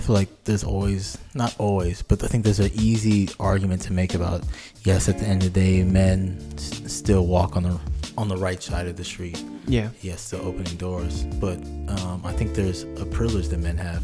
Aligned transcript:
feel 0.00 0.14
like 0.16 0.28
there's 0.44 0.64
always 0.64 1.16
not 1.34 1.54
always, 1.58 2.02
but 2.02 2.22
I 2.24 2.26
think 2.26 2.44
there's 2.44 2.60
an 2.60 2.70
easy 2.74 3.28
argument 3.38 3.82
to 3.82 3.92
make 3.92 4.14
about 4.14 4.42
yes, 4.84 5.08
at 5.08 5.18
the 5.18 5.26
end 5.26 5.42
of 5.44 5.52
the 5.52 5.60
day, 5.60 5.84
men 5.84 6.38
s- 6.56 6.82
still 6.92 7.26
walk 7.26 7.56
on 7.56 7.62
the 7.62 7.78
on 8.18 8.28
the 8.28 8.36
right 8.36 8.62
side 8.62 8.86
of 8.88 8.96
the 8.96 9.04
street. 9.04 9.42
Yeah. 9.66 9.90
Yes, 10.02 10.20
still 10.22 10.40
opening 10.44 10.76
doors, 10.76 11.24
but 11.40 11.58
um, 11.88 12.22
I 12.24 12.32
think 12.32 12.54
there's 12.54 12.82
a 12.98 13.06
privilege 13.06 13.48
that 13.48 13.58
men 13.60 13.76
have 13.78 14.02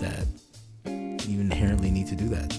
that 0.00 0.26
you 0.84 1.40
inherently 1.40 1.90
need 1.90 2.06
to 2.08 2.16
do 2.16 2.28
that. 2.30 2.58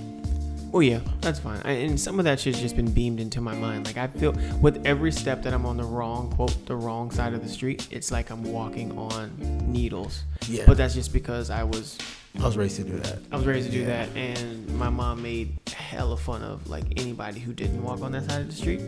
Oh 0.71 0.81
yeah, 0.81 0.99
that's 1.21 1.39
fine. 1.39 1.59
I, 1.65 1.71
and 1.71 1.99
some 1.99 2.19
of 2.19 2.25
that 2.25 2.39
shit's 2.39 2.59
just 2.59 2.75
been 2.75 2.91
beamed 2.91 3.19
into 3.19 3.41
my 3.41 3.55
mind. 3.55 3.85
Like 3.87 3.97
I 3.97 4.07
feel 4.07 4.33
with 4.61 4.85
every 4.85 5.11
step 5.11 5.41
that 5.43 5.53
I'm 5.53 5.65
on 5.65 5.77
the 5.77 5.83
wrong 5.83 6.31
quote 6.31 6.65
the 6.67 6.75
wrong 6.75 7.09
side 7.11 7.33
of 7.33 7.41
the 7.43 7.49
street, 7.49 7.87
it's 7.89 8.11
like 8.11 8.29
I'm 8.29 8.43
walking 8.43 8.95
on 8.97 9.31
needles. 9.71 10.23
Yeah. 10.47 10.63
But 10.67 10.77
that's 10.77 10.93
just 10.93 11.11
because 11.11 11.49
I 11.49 11.63
was 11.63 11.97
I 12.39 12.45
was 12.45 12.55
raised 12.55 12.75
to 12.75 12.83
do 12.83 12.97
that. 12.99 13.19
I 13.31 13.37
was 13.37 13.45
raised 13.47 13.65
to 13.67 13.71
do 13.73 13.79
Yeah. 13.79 14.05
that, 14.05 14.15
and 14.15 14.69
my 14.77 14.89
mom 14.89 15.23
made 15.23 15.57
hella 15.67 16.17
fun 16.17 16.43
of 16.43 16.69
like 16.69 16.83
anybody 16.97 17.39
who 17.39 17.51
didn't 17.53 17.81
walk 17.83 18.01
on 18.01 18.11
that 18.11 18.29
side 18.29 18.41
of 18.41 18.47
the 18.47 18.55
street. 18.55 18.81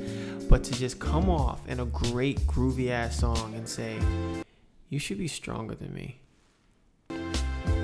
But 0.50 0.64
to 0.66 0.74
just 0.74 1.00
come 1.00 1.30
off 1.30 1.68
in 1.68 1.80
a 1.80 1.86
great 1.86 2.40
groovy 2.42 2.90
ass 2.92 3.18
song 3.20 3.56
and 3.56 3.68
say, 3.68 3.98
"You 4.90 5.00
should 5.00 5.18
be 5.18 5.28
stronger 5.28 5.74
than 5.74 5.94
me," 5.96 6.18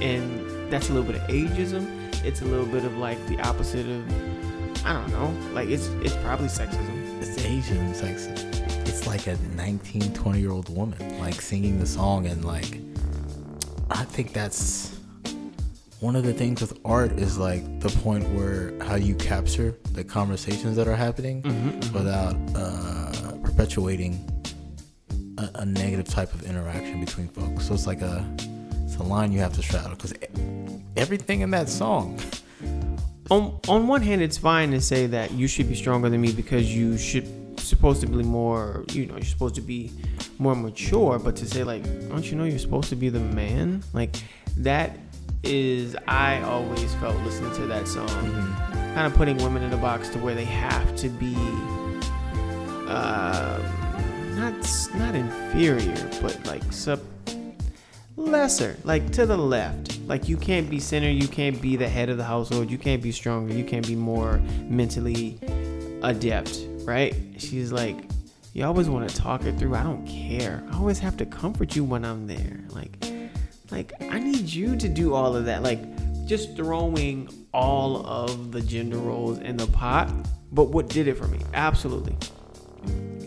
and 0.01 0.71
that's 0.71 0.89
a 0.89 0.93
little 0.93 1.11
bit 1.11 1.19
of 1.21 1.27
ageism. 1.29 2.06
It's 2.23 2.41
a 2.41 2.45
little 2.45 2.65
bit 2.65 2.83
of 2.83 2.97
like 2.97 3.25
the 3.27 3.39
opposite 3.41 3.85
of 3.87 4.85
I 4.85 4.93
don't 4.93 5.09
know. 5.11 5.53
Like 5.53 5.69
it's 5.69 5.87
it's 6.01 6.15
probably 6.17 6.47
sexism. 6.47 7.21
It's 7.21 7.43
Asian. 7.43 7.87
Like 8.01 8.15
it's 8.87 9.07
like 9.07 9.27
a 9.27 9.37
19, 9.55 10.13
20 10.13 10.39
year 10.39 10.51
old 10.51 10.75
woman 10.75 11.19
like 11.19 11.41
singing 11.41 11.79
the 11.79 11.85
song, 11.85 12.25
and 12.27 12.45
like 12.45 12.79
I 13.89 14.03
think 14.03 14.33
that's 14.33 14.97
one 15.99 16.15
of 16.15 16.23
the 16.23 16.33
things 16.33 16.61
with 16.61 16.79
art 16.85 17.11
is 17.13 17.37
like 17.37 17.79
the 17.79 17.89
point 18.01 18.27
where 18.29 18.73
how 18.83 18.95
you 18.95 19.15
capture 19.15 19.75
the 19.93 20.03
conversations 20.03 20.75
that 20.75 20.87
are 20.87 20.95
happening 20.95 21.41
without 21.93 22.35
uh, 22.55 23.31
perpetuating 23.43 24.23
a, 25.37 25.49
a 25.55 25.65
negative 25.65 26.07
type 26.07 26.33
of 26.33 26.43
interaction 26.43 27.03
between 27.03 27.27
folks. 27.29 27.67
So 27.67 27.73
it's 27.73 27.87
like 27.87 28.01
a 28.01 28.23
it's 28.97 29.05
a 29.05 29.07
line 29.07 29.31
you 29.31 29.39
have 29.39 29.53
to 29.53 29.61
straddle 29.61 29.91
because 29.91 30.13
everything 30.95 31.41
in 31.41 31.51
that 31.51 31.69
song. 31.69 32.19
on 33.29 33.59
on 33.67 33.87
one 33.87 34.01
hand, 34.01 34.21
it's 34.21 34.37
fine 34.37 34.71
to 34.71 34.81
say 34.81 35.05
that 35.07 35.31
you 35.31 35.47
should 35.47 35.69
be 35.69 35.75
stronger 35.75 36.09
than 36.09 36.19
me 36.19 36.31
because 36.31 36.75
you 36.75 36.97
should 36.97 37.27
supposed 37.59 38.01
to 38.01 38.07
be 38.07 38.23
more, 38.23 38.85
you 38.91 39.05
know, 39.05 39.15
you're 39.15 39.25
supposed 39.25 39.55
to 39.55 39.61
be 39.61 39.91
more 40.39 40.55
mature. 40.55 41.19
But 41.19 41.35
to 41.37 41.45
say 41.45 41.63
like, 41.63 41.83
don't 42.09 42.25
you 42.29 42.37
know 42.37 42.45
you're 42.45 42.57
supposed 42.57 42.89
to 42.89 42.95
be 42.95 43.09
the 43.09 43.19
man? 43.19 43.83
Like 43.93 44.15
that 44.57 44.97
is 45.43 45.95
I 46.07 46.41
always 46.41 46.93
felt 46.95 47.17
listening 47.17 47.53
to 47.55 47.67
that 47.67 47.87
song, 47.87 48.07
kind 48.95 49.05
of 49.05 49.13
putting 49.13 49.37
women 49.37 49.61
in 49.61 49.73
a 49.73 49.77
box 49.77 50.09
to 50.09 50.17
where 50.17 50.33
they 50.33 50.45
have 50.45 50.95
to 50.95 51.09
be, 51.09 51.35
uh, 52.87 53.59
not 54.35 54.53
not 54.95 55.13
inferior, 55.13 56.09
but 56.19 56.39
like 56.47 56.63
sub 56.73 56.99
lesser, 58.17 58.75
like 58.83 59.11
to 59.11 59.25
the 59.25 59.37
left. 59.37 59.99
Like 60.01 60.27
you 60.27 60.35
can't 60.35 60.69
be 60.69 60.79
center, 60.79 61.09
you 61.09 61.27
can't 61.27 61.61
be 61.61 61.75
the 61.75 61.87
head 61.87 62.09
of 62.09 62.17
the 62.17 62.23
household, 62.23 62.69
you 62.69 62.77
can't 62.77 63.01
be 63.01 63.11
stronger, 63.11 63.53
you 63.53 63.63
can't 63.63 63.87
be 63.87 63.95
more 63.95 64.39
mentally 64.67 65.39
adept, 66.01 66.65
right? 66.83 67.15
She's 67.37 67.71
like, 67.71 67.97
you 68.53 68.65
always 68.65 68.89
want 68.89 69.07
to 69.07 69.15
talk 69.15 69.43
it 69.43 69.57
through. 69.59 69.75
I 69.75 69.83
don't 69.83 70.05
care. 70.05 70.63
I 70.71 70.77
always 70.77 70.99
have 70.99 71.15
to 71.17 71.25
comfort 71.25 71.75
you 71.75 71.83
when 71.83 72.03
I'm 72.03 72.25
there. 72.25 72.59
Like, 72.69 72.97
like 73.69 73.93
I 74.01 74.19
need 74.19 74.49
you 74.49 74.75
to 74.75 74.89
do 74.89 75.13
all 75.13 75.35
of 75.35 75.45
that. 75.45 75.61
Like, 75.61 75.79
just 76.25 76.55
throwing 76.55 77.29
all 77.53 78.05
of 78.05 78.51
the 78.51 78.61
gender 78.61 78.97
roles 78.97 79.39
in 79.39 79.57
the 79.57 79.67
pot. 79.67 80.11
But 80.51 80.69
what 80.69 80.89
did 80.89 81.07
it 81.07 81.17
for 81.17 81.27
me? 81.27 81.39
Absolutely. 81.53 82.15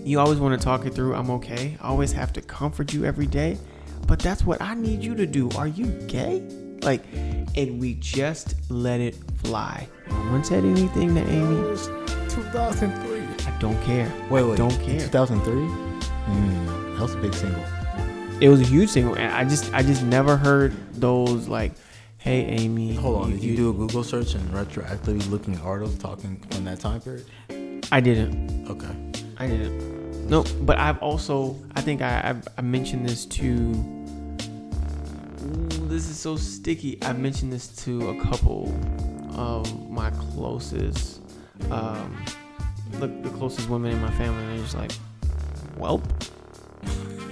You 0.02 0.18
always 0.18 0.38
want 0.38 0.58
to 0.58 0.64
talk 0.64 0.84
it 0.86 0.94
through. 0.94 1.14
I'm 1.14 1.30
okay. 1.30 1.76
I 1.80 1.88
always 1.88 2.12
have 2.12 2.32
to 2.32 2.42
comfort 2.42 2.92
you 2.92 3.04
every 3.04 3.26
day. 3.26 3.58
But 4.06 4.18
that's 4.18 4.44
what 4.44 4.60
I 4.60 4.74
need 4.74 5.02
you 5.02 5.14
to 5.14 5.26
do. 5.26 5.50
Are 5.56 5.66
you 5.68 5.86
gay? 6.06 6.40
Like, 6.82 7.02
and 7.56 7.80
we 7.80 7.94
just 7.94 8.54
let 8.70 9.00
it 9.00 9.16
fly. 9.42 9.86
No 10.08 10.14
one 10.32 10.44
said 10.44 10.64
anything 10.64 11.14
to 11.14 11.20
Amy. 11.22 11.76
2003. 12.28 13.20
I 13.46 13.58
don't 13.58 13.80
care. 13.84 14.12
Wait, 14.30 14.42
wait. 14.44 14.52
I 14.52 14.56
Don't 14.56 14.80
care. 14.82 15.00
2003. 15.00 15.52
Mm, 15.54 16.94
that 16.94 17.02
was 17.02 17.14
a 17.14 17.18
big 17.18 17.34
single. 17.34 17.64
It 18.40 18.48
was 18.48 18.60
a 18.60 18.64
huge 18.64 18.88
single, 18.88 19.14
and 19.16 19.32
I 19.34 19.44
just, 19.44 19.72
I 19.74 19.82
just 19.82 20.02
never 20.02 20.34
heard 20.36 20.74
those 20.94 21.46
like, 21.46 21.72
"Hey, 22.16 22.44
Amy." 22.46 22.94
Hold 22.94 23.24
on, 23.24 23.30
did 23.32 23.44
you 23.44 23.54
do 23.54 23.68
a 23.68 23.72
Google 23.74 24.02
search 24.02 24.34
and 24.34 24.48
retroactively 24.50 25.28
looking 25.30 25.54
at 25.54 25.60
artists 25.60 25.98
talking 25.98 26.40
from 26.50 26.64
that 26.64 26.80
time 26.80 27.02
period? 27.02 27.26
I 27.92 28.00
didn't. 28.00 28.66
Okay. 28.70 28.94
I 29.36 29.46
didn't. 29.46 29.99
No, 30.30 30.44
but 30.62 30.78
I've 30.78 30.98
also, 31.02 31.56
I 31.74 31.80
think 31.80 32.02
I, 32.02 32.30
I, 32.30 32.36
I 32.58 32.60
mentioned 32.60 33.06
this 33.06 33.26
to. 33.26 33.44
Ooh, 35.42 35.88
this 35.88 36.08
is 36.08 36.16
so 36.16 36.36
sticky. 36.36 37.02
I 37.02 37.12
mentioned 37.12 37.52
this 37.52 37.66
to 37.84 38.10
a 38.10 38.22
couple 38.22 38.72
of 39.34 39.90
my 39.90 40.10
closest, 40.10 41.20
um, 41.72 42.16
the, 42.92 43.08
the 43.08 43.30
closest 43.30 43.68
women 43.68 43.90
in 43.90 44.00
my 44.00 44.10
family, 44.12 44.40
and 44.44 44.50
they're 44.52 44.58
just 44.62 44.76
like, 44.76 44.92
"Well, 45.76 46.00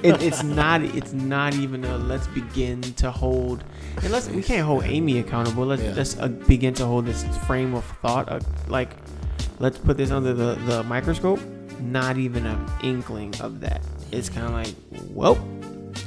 it, 0.03 0.21
it's 0.21 0.43
not. 0.61 0.83
It's 0.83 1.13
not 1.13 1.55
even 1.55 1.85
a. 1.85 1.99
Let's 1.99 2.27
begin 2.27 2.81
to 2.83 3.13
hold. 3.13 3.63
And 4.03 4.11
let's. 4.11 4.29
We 4.29 4.43
can't 4.43 4.67
hold 4.67 4.83
Amy 4.83 5.21
accountable. 5.21 5.65
Let's 5.67 5.83
Yeah. 5.83 5.93
let's 5.95 6.19
uh, 6.19 6.27
begin 6.27 6.75
to 6.75 6.85
hold 6.85 7.07
this 7.07 7.25
frame 7.47 7.75
of 7.77 7.85
thought. 8.03 8.29
Uh, 8.29 8.41
like, 8.67 8.91
let's 9.61 9.79
put 9.79 9.97
this 9.97 10.11
under 10.11 10.35
the 10.35 10.57
the 10.67 10.83
microscope. 10.83 11.39
Not 11.81 12.17
even 12.19 12.47
an 12.47 12.65
inkling 12.83 13.35
of 13.41 13.61
that. 13.61 13.83
It's 14.13 14.29
kind 14.29 14.47
of 14.47 14.53
like, 14.53 14.75
well, 15.11 15.35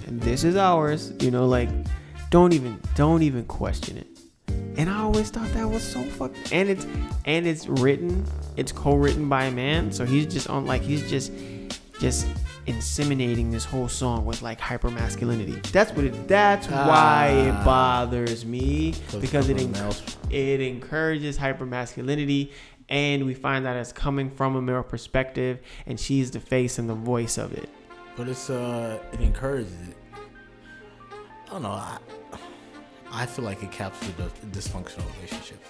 this 0.07 0.43
is 0.43 0.55
ours. 0.55 1.13
You 1.19 1.31
know, 1.31 1.45
like, 1.45 1.69
don't 2.29 2.53
even 2.53 2.79
don't 2.95 3.23
even 3.23 3.45
question 3.45 3.97
it. 3.97 4.07
And 4.77 4.89
I 4.89 4.99
always 5.01 5.29
thought 5.29 5.51
that 5.53 5.69
was 5.69 5.83
so 5.83 6.01
fuck. 6.03 6.31
And 6.51 6.69
it's 6.69 6.85
and 7.25 7.45
it's 7.47 7.67
written. 7.67 8.25
It's 8.57 8.71
co-written 8.71 9.27
by 9.29 9.45
a 9.45 9.51
man, 9.51 9.91
so 9.91 10.05
he's 10.05 10.25
just 10.25 10.49
on 10.49 10.65
like 10.65 10.81
he's 10.81 11.09
just 11.09 11.31
just 11.99 12.27
inseminating 12.67 13.51
this 13.51 13.65
whole 13.65 13.87
song 13.87 14.25
with 14.25 14.41
like 14.41 14.59
hyper 14.59 14.89
masculinity. 14.91 15.53
That's 15.71 15.91
what 15.91 16.05
it. 16.05 16.27
That's 16.27 16.67
why 16.67 17.27
it 17.47 17.51
Ah. 17.51 17.63
bothers 17.65 18.45
me 18.45 18.93
because 19.19 19.49
it 19.49 19.57
Something 19.59 19.75
en- 19.75 19.83
else. 19.83 20.01
it 20.29 20.61
encourages 20.61 21.37
hyper 21.37 21.65
masculinity, 21.65 22.51
and 22.91 23.25
we 23.25 23.33
find 23.33 23.65
that 23.65 23.77
it's 23.77 23.93
coming 23.93 24.29
from 24.29 24.55
a 24.57 24.61
male 24.61 24.83
perspective, 24.83 25.59
and 25.87 25.97
she's 25.99 26.29
the 26.29 26.41
face 26.41 26.77
and 26.77 26.89
the 26.89 26.93
voice 26.93 27.37
of 27.37 27.53
it. 27.53 27.69
But 28.17 28.27
it's 28.27 28.49
uh, 28.49 28.99
it 29.13 29.21
encourages 29.21 29.71
it. 29.87 29.95
I 31.47 31.51
don't 31.53 31.63
know. 31.63 31.69
I, 31.69 31.97
I 33.11 33.25
feel 33.25 33.45
like 33.45 33.63
it 33.63 33.71
captures 33.71 34.13
the 34.15 34.23
dysfunctional 34.47 35.05
relationship. 35.15 35.63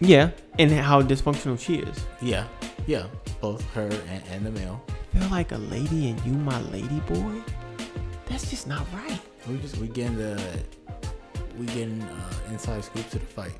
Yeah, 0.00 0.30
and 0.58 0.70
how 0.72 1.02
dysfunctional 1.02 1.58
she 1.58 1.76
is. 1.76 2.04
Yeah, 2.20 2.46
yeah, 2.86 3.06
both 3.40 3.64
her 3.72 3.88
and, 3.88 4.22
and 4.30 4.44
the 4.44 4.50
male. 4.50 4.82
Feel 5.12 5.28
like 5.28 5.52
a 5.52 5.58
lady 5.58 6.10
and 6.10 6.20
you 6.26 6.32
my 6.32 6.60
lady 6.62 6.98
boy. 7.06 7.40
That's 8.26 8.50
just 8.50 8.66
not 8.66 8.84
right. 8.92 9.20
We 9.48 9.58
just 9.58 9.78
we 9.78 9.86
getting 9.86 10.16
the 10.16 10.42
we 11.56 11.66
getting 11.66 12.02
uh, 12.02 12.32
inside 12.50 12.82
scoop 12.82 13.08
to 13.10 13.20
the 13.20 13.26
fight, 13.26 13.54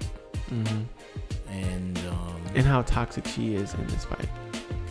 Mm-hmm. 0.50 0.82
And 1.48 1.96
um, 2.08 2.40
And 2.54 2.66
how 2.66 2.82
toxic 2.82 3.26
she 3.26 3.54
is 3.54 3.74
in 3.74 3.86
this 3.88 4.04
fight. 4.04 4.28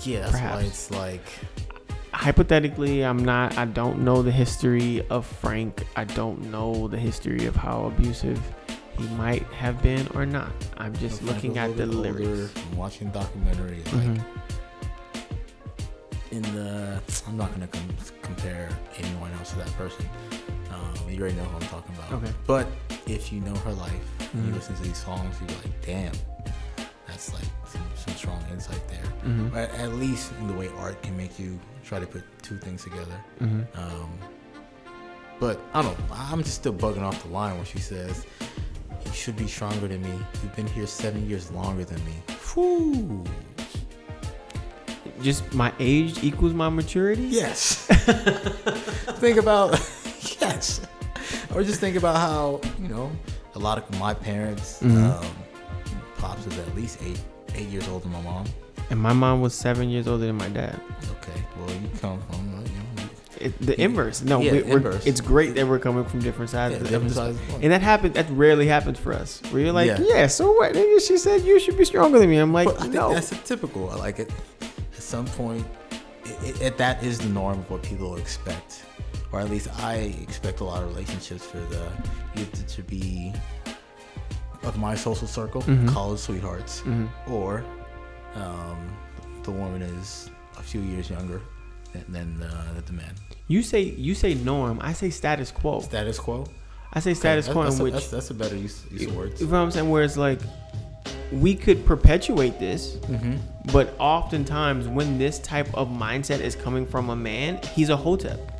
yeah, 0.02 0.22
that's 0.30 0.34
why 0.42 0.62
it's 0.62 0.92
like 0.92 1.22
hypothetically 2.14 3.04
i'm 3.04 3.18
not 3.26 3.58
i 3.58 3.66
don't 3.66 4.00
know 4.00 4.22
the 4.22 4.32
history 4.32 5.04
of 5.10 5.26
frank 5.26 5.84
i 5.96 6.04
don't 6.04 6.40
know 6.52 6.88
the 6.88 6.98
history 6.98 7.48
of 7.48 7.56
how 7.56 7.86
abusive 7.86 8.40
he 9.00 9.08
might 9.16 9.42
have 9.46 9.82
been 9.82 10.08
or 10.14 10.24
not 10.24 10.52
i'm 10.78 10.96
just 10.98 11.22
Frank 11.22 11.34
looking 11.36 11.58
at 11.58 11.76
the 11.76 11.84
older, 11.86 12.12
lyrics 12.14 12.54
I'm 12.56 12.78
watching 12.78 13.12
the 13.12 13.20
documentary. 13.20 13.82
Like 13.94 14.22
in 16.32 16.42
the, 16.56 17.02
I'm 17.28 17.38
not 17.38 17.52
gonna 17.52 17.68
com- 17.68 17.96
compare 18.22 18.70
anyone 18.98 19.32
else 19.34 19.52
to 19.52 19.58
that 19.58 19.72
person. 19.74 20.08
Um, 20.74 21.10
you 21.10 21.20
already 21.20 21.36
know 21.36 21.44
who 21.44 21.56
I'm 21.58 21.68
talking 21.68 21.96
about. 21.96 22.12
Okay. 22.14 22.32
But 22.48 22.68
if 23.08 23.32
you 23.32 23.40
know 23.42 23.56
her 23.56 23.74
life, 23.74 23.94
and 24.34 24.48
you 24.48 24.54
listen 24.54 24.76
to 24.76 24.82
these 24.84 24.98
songs, 24.98 25.36
you're 25.40 25.50
like, 25.60 25.86
damn, 25.86 26.14
that's 27.08 27.34
like 27.34 27.44
some, 27.68 27.82
some 27.96 28.14
strong 28.16 28.44
insight 28.52 28.82
there. 28.88 29.04
Mhm. 29.24 29.52
But 29.52 29.70
at 29.76 29.94
least 29.94 30.32
in 30.40 30.48
the 30.48 30.54
way 30.54 30.70
art 30.80 31.02
can 31.04 31.16
make 31.16 31.38
you 31.38 31.60
try 31.86 32.00
to 32.00 32.08
put 32.08 32.24
two 32.42 32.58
things 32.58 32.84
together. 32.84 33.16
Mhm. 33.42 33.66
Um, 33.78 34.10
but 35.40 35.60
I 35.74 35.82
don't 35.82 35.98
know. 36.00 36.16
I'm 36.16 36.42
just 36.44 36.56
still 36.56 36.74
bugging 36.74 37.02
off 37.04 37.22
the 37.24 37.30
line 37.30 37.56
when 37.58 37.66
she 37.66 37.80
says, 37.80 38.26
"You 39.06 39.12
should 39.14 39.36
be 39.36 39.48
stronger 39.48 39.88
than 39.88 40.02
me. 40.02 40.18
You've 40.42 40.56
been 40.56 40.68
here 40.68 40.88
seven 40.88 41.30
years 41.30 41.52
longer 41.52 41.84
than 41.86 42.04
me." 42.06 42.14
Whew. 42.54 43.24
just 45.22 45.54
my 45.54 45.72
age 45.80 46.24
equals 46.24 46.54
my 46.54 46.70
maturity 46.70 47.24
Yes. 47.24 47.86
think 49.20 49.38
about 49.38 49.80
yes. 50.48 50.82
Or 51.54 51.64
just 51.70 51.80
think 51.80 51.96
about 51.96 52.16
how 52.18 52.62
you 52.82 52.88
know 52.88 53.12
a 53.56 53.60
lot 53.60 53.78
of 53.78 54.00
my 54.00 54.14
parents, 54.14 54.80
Mhm. 54.82 55.20
um, 55.22 55.36
pops 56.18 56.46
is 56.48 56.58
at 56.58 56.76
least 56.76 57.00
eight 57.06 57.20
eight 57.56 57.68
years 57.70 57.88
older 57.88 58.04
than 58.04 58.14
my 58.14 58.22
mom. 58.22 58.46
And 58.90 59.00
my 59.00 59.14
mom 59.14 59.42
was 59.42 59.54
seven 59.54 59.90
years 59.90 60.08
older 60.08 60.26
than 60.26 60.36
my 60.38 60.50
dad. 60.50 60.80
Okay, 61.18 61.40
well 61.60 61.70
you 61.72 61.90
come 62.02 62.20
from 62.30 62.56
uh, 62.56 62.62
you 62.62 62.78
know, 63.04 63.10
It, 63.40 63.60
the 63.60 63.80
inverse. 63.82 64.22
No, 64.22 64.42
Yeah, 64.42 64.52
we, 64.54 64.62
we're, 64.64 64.78
inverse. 64.78 65.06
it's 65.06 65.22
great 65.22 65.56
that 65.56 65.68
we're 65.68 65.80
coming 65.80 66.04
from 66.06 66.20
different 66.20 66.50
sides. 66.52 66.72
yeah, 66.74 66.78
of 66.78 66.84
the- 66.84 66.90
different 66.90 67.12
of 67.12 67.16
the- 67.16 67.22
size 67.22 67.36
of 67.36 67.48
point. 67.50 67.64
And 67.64 67.72
that 67.74 67.82
happens. 67.82 68.14
That 68.16 68.28
rarely 68.32 68.68
happens 68.68 69.00
for 69.00 69.14
us. 69.14 69.42
Where 69.52 69.62
you're 69.64 69.72
like, 69.72 69.88
yeah, 69.88 70.00
Yeah. 70.02 70.28
so 70.28 70.52
what? 70.52 70.74
Nigga, 70.74 71.00
she 71.08 71.18
said 71.18 71.42
you 71.44 71.60
should 71.60 71.78
be 71.78 71.86
stronger 71.86 72.20
than 72.20 72.30
me. 72.30 72.38
I'm 72.38 72.54
like, 72.54 72.68
But 72.68 72.82
I 72.82 72.88
no. 72.88 73.14
that's 73.14 73.32
a 73.32 73.36
typical. 73.52 73.84
Like 74.06 74.20
it, 74.20 74.30
at 74.62 75.02
some 75.04 75.26
point, 75.26 75.66
it, 76.44 76.62
it, 76.62 76.78
that 76.78 77.04
is 77.04 77.18
the 77.20 77.30
norm 77.30 77.60
of 77.60 77.70
what 77.70 77.82
people 77.84 78.16
expect, 78.18 78.84
or 79.34 79.40
at 79.42 79.50
least 79.50 79.68
I 79.82 80.16
expect 80.22 80.60
a 80.62 80.64
lot 80.64 80.84
of 80.84 80.90
relationships 80.90 81.44
for 81.46 81.58
the 81.58 81.92
either 82.36 82.64
to 82.68 82.84
be 82.84 83.34
of 84.64 84.78
my 84.78 84.96
social 84.96 85.28
circle, 85.28 85.62
Mhm. 85.64 85.90
college 85.90 86.20
sweethearts, 86.20 86.82
Mhm. 86.82 87.10
or 87.30 87.66
um, 88.36 88.78
the 89.44 89.52
woman 89.52 89.82
is 89.82 90.30
a 90.58 90.62
few 90.64 90.80
years 90.82 91.10
younger 91.10 91.42
than, 91.92 92.06
than 92.10 92.40
the, 92.40 92.82
the 92.86 92.94
man. 92.94 93.14
You 93.48 93.62
say 93.62 93.82
you 93.82 94.16
say 94.16 94.34
norm. 94.36 94.80
I 94.82 94.94
say 94.94 95.10
status 95.10 95.52
quo. 95.52 95.82
Status 95.82 96.18
quo. 96.18 96.46
I 96.94 97.00
say 97.02 97.14
status 97.14 97.46
Okay, 97.46 97.54
quo, 97.54 97.64
that's, 97.64 97.76
that's, 97.76 97.84
which 97.84 97.92
a, 97.94 97.96
that's, 97.98 98.10
that's 98.12 98.30
a 98.30 98.34
better 98.36 98.56
use, 98.56 98.84
use 98.92 99.06
of 99.08 99.16
words. 99.16 99.42
you 99.42 99.48
know 99.48 99.54
what 99.54 99.64
I'm 99.66 99.72
saying. 99.72 99.90
Where 99.90 100.04
it's 100.04 100.16
like 100.18 100.40
we 101.32 101.56
could 101.56 101.86
perpetuate 101.86 102.60
this, 102.60 102.96
Mm-hmm. 103.08 103.36
but 103.72 103.94
oftentimes 104.00 104.88
when 104.88 105.18
this 105.18 105.40
type 105.40 105.72
of 105.74 105.90
mindset 105.90 106.40
is 106.40 106.56
coming 106.56 106.86
from 106.86 107.10
a 107.10 107.16
man, 107.16 107.60
he's 107.76 107.90
a 107.90 107.98
hotep, 107.98 108.53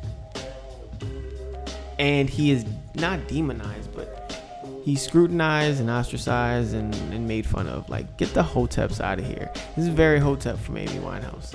and 1.98 2.28
he 2.28 2.50
is 2.50 2.64
not 2.94 3.26
demonized, 3.28 3.94
but 3.94 4.40
he's 4.84 5.02
scrutinized 5.02 5.80
and 5.80 5.90
ostracized 5.90 6.74
and, 6.74 6.94
and 7.12 7.26
made 7.26 7.46
fun 7.46 7.66
of. 7.66 7.88
Like, 7.88 8.16
get 8.16 8.32
the 8.34 8.42
hoteps 8.42 9.00
out 9.00 9.18
of 9.18 9.26
here. 9.26 9.50
This 9.76 9.86
is 9.86 9.88
very 9.88 10.18
hotep 10.18 10.58
from 10.58 10.76
Amy 10.76 10.98
Winehouse. 10.98 11.54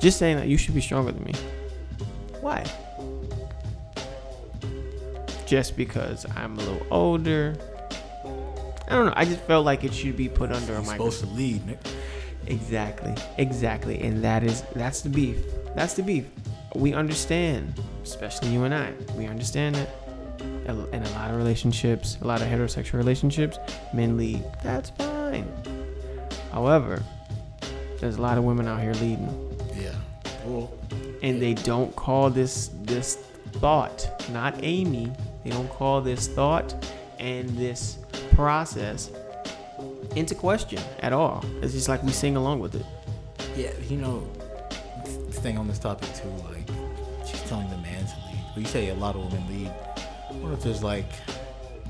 Just 0.00 0.18
saying 0.18 0.36
that 0.36 0.48
you 0.48 0.56
should 0.56 0.74
be 0.74 0.80
stronger 0.80 1.12
than 1.12 1.24
me. 1.24 1.34
Why? 2.40 2.64
Just 5.46 5.76
because 5.76 6.26
I'm 6.36 6.58
a 6.58 6.62
little 6.62 6.86
older. 6.90 7.56
I 8.86 8.92
don't 8.92 9.06
know. 9.06 9.14
I 9.16 9.24
just 9.24 9.40
felt 9.42 9.64
like 9.64 9.84
it 9.84 9.92
should 9.92 10.16
be 10.16 10.28
put 10.28 10.52
under 10.52 10.74
a 10.74 10.82
microscope. 10.82 11.12
supposed 11.12 11.20
to 11.20 11.26
lead, 11.26 11.66
Nick. 11.66 11.78
Exactly. 12.46 13.14
Exactly. 13.36 14.00
And 14.00 14.22
that 14.24 14.42
is 14.42 14.62
that's 14.74 15.02
the 15.02 15.10
beef. 15.10 15.38
That's 15.74 15.94
the 15.94 16.02
beef. 16.02 16.26
We 16.74 16.94
understand, 16.94 17.74
especially 18.02 18.48
you 18.48 18.64
and 18.64 18.74
I. 18.74 18.92
We 19.16 19.26
understand 19.26 19.74
that 19.76 19.88
in 20.68 21.02
a 21.02 21.10
lot 21.12 21.30
of 21.30 21.36
relationships, 21.36 22.18
a 22.20 22.26
lot 22.26 22.42
of 22.42 22.48
heterosexual 22.48 22.94
relationships, 22.94 23.58
men 23.94 24.16
lead. 24.16 24.44
That's 24.62 24.90
fine. 24.90 25.46
However, 26.52 27.02
there's 28.00 28.16
a 28.16 28.22
lot 28.22 28.38
of 28.38 28.44
women 28.44 28.68
out 28.68 28.80
here 28.80 28.94
leading, 28.94 29.56
Yeah. 29.74 29.94
Well, 30.44 30.72
and 31.22 31.40
they 31.42 31.54
don't 31.54 31.94
call 31.96 32.30
this 32.30 32.70
this 32.82 33.16
thought, 33.54 34.08
not 34.32 34.54
Amy. 34.62 35.10
They 35.44 35.50
don't 35.50 35.68
call 35.70 36.00
this 36.00 36.28
thought 36.28 36.74
and 37.18 37.48
this 37.50 37.98
process 38.34 39.10
into 40.14 40.34
question 40.34 40.80
at 41.00 41.12
all. 41.12 41.44
It's 41.62 41.72
just 41.72 41.88
like 41.88 42.02
we 42.02 42.12
sing 42.12 42.36
along 42.36 42.60
with 42.60 42.74
it. 42.74 42.86
Yeah, 43.56 43.72
you 43.88 43.96
know, 43.96 44.26
staying 45.30 45.58
on 45.58 45.66
this 45.66 45.78
topic 45.78 46.08
too, 46.14 46.28
like 46.48 46.57
telling 47.48 47.68
the 47.70 47.76
man 47.78 48.04
to 48.04 48.16
lead. 48.26 48.40
But 48.54 48.60
you 48.60 48.66
say 48.66 48.88
a 48.90 48.94
lot 48.94 49.16
of 49.16 49.32
women 49.32 49.48
lead. 49.48 49.68
What 50.42 50.52
if 50.52 50.62
there's 50.62 50.82
like, 50.82 51.06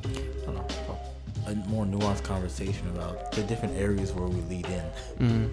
I 0.04 0.44
don't 0.46 0.54
know, 0.54 0.98
a 1.46 1.54
more 1.68 1.84
nuanced 1.84 2.22
conversation 2.24 2.88
about 2.88 3.32
the 3.32 3.42
different 3.42 3.76
areas 3.76 4.12
where 4.12 4.26
we 4.28 4.40
lead 4.42 4.66
in? 4.66 4.84
Mm. 5.18 5.50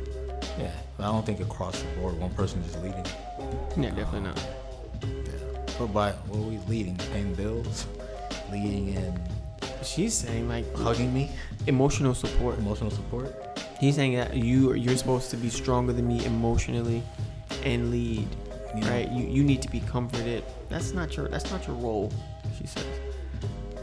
Yeah, 0.59 0.71
I 0.99 1.03
don't 1.03 1.25
think 1.25 1.39
across 1.39 1.81
the 1.81 1.87
board 1.99 2.17
one 2.19 2.33
person 2.33 2.61
is 2.61 2.75
leading. 2.77 3.05
Yeah, 3.77 3.89
definitely 3.89 4.21
not. 4.21 4.47
Yeah, 5.03 5.75
but 5.79 5.87
by 5.87 6.11
what 6.11 6.39
are 6.39 6.49
we 6.49 6.57
leading? 6.69 6.97
Paying 7.11 7.33
bills, 7.35 7.87
leading 8.51 8.89
in 8.93 9.19
She's 9.83 10.13
saying 10.13 10.47
like 10.47 10.65
hugging 10.75 11.13
me, 11.13 11.31
emotional 11.67 12.13
support. 12.15 12.57
emotional 12.57 12.91
support. 12.91 13.35
He's 13.79 13.95
saying 13.95 14.15
that 14.15 14.35
you 14.35 14.73
you're 14.73 14.97
supposed 14.97 15.29
to 15.31 15.37
be 15.37 15.49
stronger 15.49 15.93
than 15.93 16.07
me 16.07 16.25
emotionally 16.25 17.03
and 17.63 17.91
lead, 17.91 18.27
Know, 18.81 18.89
right? 18.89 19.09
You 19.11 19.25
you 19.27 19.43
need 19.43 19.61
to 19.61 19.69
be 19.69 19.79
comforted. 19.81 20.43
That's 20.69 20.93
not 20.93 21.15
your 21.15 21.27
that's 21.27 21.49
not 21.51 21.65
your 21.67 21.75
role, 21.77 22.11
she 22.59 22.67
says. 22.67 22.85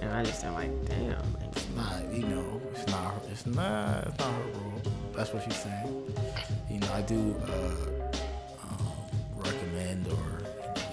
And 0.01 0.11
I 0.13 0.25
just 0.25 0.45
am 0.45 0.55
like, 0.55 0.71
damn. 0.87 1.17
It's 1.53 1.69
not, 1.77 2.03
you 2.13 2.25
know, 2.27 2.61
it's 2.75 2.87
not, 2.89 3.15
her- 3.15 3.21
it's 3.31 3.47
not, 3.47 4.07
it's 4.09 4.19
not 4.19 4.33
her 4.33 4.51
role. 4.59 4.83
That's 5.15 5.33
what 5.33 5.45
she's 5.45 5.57
saying. 5.57 6.15
You 6.69 6.81
know, 6.81 6.93
I 6.93 7.03
do 7.03 7.37
uh, 7.47 8.11
um, 8.65 8.93
recommend, 9.37 10.09
or 10.09 10.39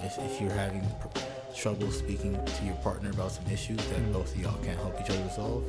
if, 0.04 0.16
if 0.18 0.40
you're 0.40 0.52
having 0.52 0.86
pr- 1.00 1.18
trouble 1.56 1.90
speaking 1.90 2.38
to 2.44 2.64
your 2.64 2.76
partner 2.76 3.10
about 3.10 3.32
some 3.32 3.46
issues 3.50 3.78
that 3.78 3.98
Mhm. 3.98 4.12
both 4.12 4.32
of 4.34 4.40
y'all 4.40 4.58
can't 4.62 4.78
help 4.78 5.00
each 5.00 5.10
other 5.10 5.24
resolve, 5.24 5.64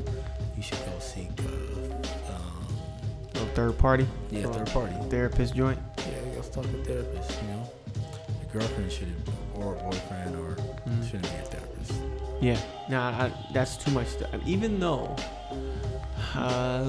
you 0.56 0.62
should 0.62 0.78
go 0.86 1.00
seek, 1.00 1.32
uh, 1.40 2.34
um, 2.34 2.68
little 3.34 3.50
third 3.56 3.78
party, 3.78 4.06
yeah, 4.30 4.46
third 4.52 4.68
party. 4.68 4.94
therapist 5.10 5.56
joint. 5.56 5.80
Yeah, 5.98 6.36
go 6.36 6.42
talk 6.44 6.64
to 6.66 6.84
therapist. 6.84 7.42
You 7.42 7.48
know, 7.48 7.70
girlfriend 8.54 8.92
should, 8.92 9.08
or 9.56 9.76
a 9.76 9.84
boyfriend, 9.84 10.36
or 10.36 10.56
Mhm. 10.88 11.06
shouldn't 11.06 11.24
be 11.24 11.38
a 11.40 11.46
therapist. 11.46 11.94
Yeah, 12.42 12.58
nah, 12.90 13.10
I, 13.26 13.32
that's 13.54 13.78
too 13.78 13.92
much. 13.92 14.16
To, 14.18 14.28
even 14.46 14.80
though, 14.80 15.16
uh, 16.36 16.84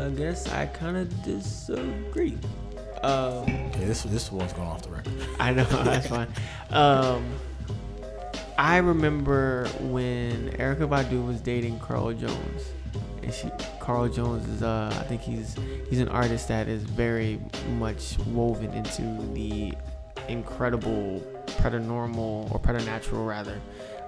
I 0.00 0.10
guess 0.10 0.48
I 0.52 0.66
kind 0.66 0.96
of 0.96 1.22
disagree. 1.22 2.36
Um, 3.02 3.44
Okay, 3.44 3.84
this 3.84 4.02
this 4.04 4.32
one's 4.32 4.52
going 4.52 4.68
off 4.68 4.82
the 4.82 4.90
record. 4.90 5.12
I 5.40 5.52
know 5.52 5.64
that's 5.64 6.06
fine. 6.08 6.28
Um, 6.70 7.24
I 8.58 8.78
remember 8.78 9.68
when 9.80 10.50
Erykah 10.52 10.88
Badu 10.88 11.26
was 11.26 11.40
dating 11.40 11.78
Carl 11.80 12.12
Jones, 12.14 12.62
and 13.22 13.32
she 13.32 13.50
Carl 13.80 14.08
Jones 14.08 14.48
is 14.48 14.62
uh 14.62 14.90
I 14.98 15.02
think 15.04 15.20
he's 15.20 15.54
he's 15.90 16.00
an 16.00 16.08
artist 16.08 16.48
that 16.48 16.68
is 16.68 16.82
very 16.82 17.38
much 17.78 18.16
woven 18.28 18.72
into 18.72 19.02
the 19.34 19.74
incredible 20.28 21.20
paranormal 21.46 22.50
or 22.52 22.58
preternatural 22.58 23.24
rather 23.24 23.60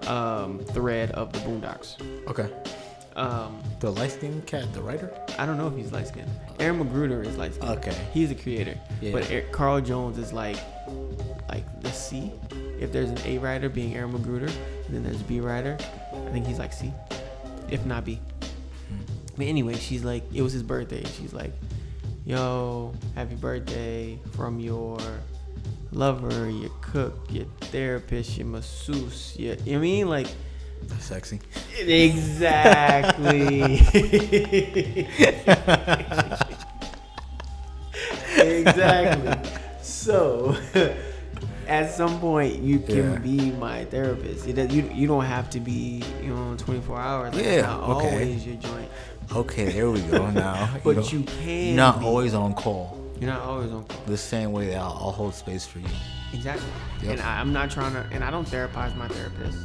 um, 0.06 0.59
thread 0.61 1.11
of 1.12 1.32
the 1.32 1.38
Boondocks. 1.41 1.97
Okay. 2.29 2.49
Um, 3.17 3.60
The 3.81 3.91
light 3.91 4.13
skinned 4.13 4.46
cat, 4.46 4.72
the 4.72 4.81
writer. 4.81 5.13
I 5.39 5.46
don't 5.46 5.56
know 5.58 5.67
if 5.67 5.75
he's 5.77 5.91
light 5.93 6.06
skinned. 6.06 6.31
Aaron 6.60 6.79
McGruder 6.84 7.27
is 7.27 7.37
light 7.37 7.55
skinned. 7.55 7.70
Okay. 7.79 7.96
He's 8.15 8.31
a 8.31 8.34
creator. 8.34 8.79
Yeah. 9.01 9.13
But 9.13 9.31
Er- 9.31 9.44
Carl 9.51 9.81
Jones 9.81 10.19
is 10.19 10.32
like, 10.32 10.56
like 11.48 11.65
the 11.82 11.91
C. 11.91 12.31
If 12.79 12.93
there's 12.93 13.10
an 13.10 13.19
A 13.25 13.39
writer 13.39 13.69
being 13.69 13.96
Aaron 13.96 14.13
McGruder, 14.13 14.51
and 14.87 14.94
then 14.94 15.03
there's 15.03 15.20
B 15.22 15.41
writer, 15.41 15.77
I 16.13 16.31
think 16.31 16.46
he's 16.46 16.60
like 16.60 16.72
C, 16.72 16.93
if 17.70 17.84
not 17.87 18.05
B. 18.05 18.20
Hmm. 18.89 18.96
But 19.37 19.46
anyway, 19.46 19.75
she's 19.75 20.05
like, 20.05 20.22
it 20.32 20.43
was 20.43 20.53
his 20.53 20.63
birthday. 20.63 21.03
She's 21.05 21.32
like, 21.32 21.53
yo, 22.25 22.94
happy 23.17 23.34
birthday 23.34 24.17
from 24.37 24.60
your 24.60 24.98
lover, 25.93 26.49
your 26.51 26.71
cook, 26.81 27.19
your 27.31 27.47
therapist, 27.61 28.39
your 28.39 28.47
masseuse. 28.47 29.35
Your, 29.39 29.55
you 29.57 29.73
know 29.73 29.79
I 29.79 29.83
mean? 29.83 30.09
Like, 30.09 30.29
That's 30.87 31.05
sexy. 31.07 31.41
Exactly. 31.81 33.81
exactly. 38.39 39.51
So, 39.83 40.57
at 41.67 41.91
some 41.93 42.19
point, 42.21 42.63
you 42.63 42.79
can 42.81 43.13
Yeah. 43.13 43.19
be 43.19 43.51
my 43.53 43.85
therapist. 43.87 44.47
It 44.47 44.71
you 44.71 44.91
you 44.95 45.07
don't 45.07 45.25
have 45.25 45.51
to 45.51 45.61
be 45.61 46.03
you 46.23 46.35
know 46.35 46.55
24 46.57 46.99
hours. 46.99 47.35
Like, 47.35 47.45
Yeah, 47.45 47.63
not 47.63 47.81
okay. 47.91 48.11
always 48.13 48.47
your 48.47 48.57
joint, 48.57 48.89
Okay, 49.35 49.73
there 49.73 49.91
we 49.91 50.01
go. 50.03 50.31
Now, 50.31 50.69
but 50.85 50.97
know, 50.97 51.03
you 51.03 51.23
can. 51.23 51.77
not 51.77 52.01
be. 52.01 52.07
always 52.07 52.35
on 52.35 52.55
call. 52.55 52.97
You're 53.20 53.31
not 53.31 53.43
always 53.43 53.70
on 53.70 53.84
call. 53.84 54.01
The 54.06 54.17
same 54.17 54.53
way 54.53 54.69
that 54.69 54.77
I'll, 54.77 54.98
I'll 55.01 55.13
hold 55.13 55.34
space 55.34 55.67
for 55.67 55.81
you. 55.81 55.89
Exactly. 56.32 56.69
Yep. 57.03 57.13
And 57.13 57.20
I, 57.20 57.41
I'm 57.41 57.53
not 57.53 57.70
trying 57.70 57.93
to, 57.94 58.06
and 58.13 58.22
I 58.22 58.31
don't 58.31 58.46
therapize 58.46 58.96
my 58.96 59.08
therapist. 59.08 59.58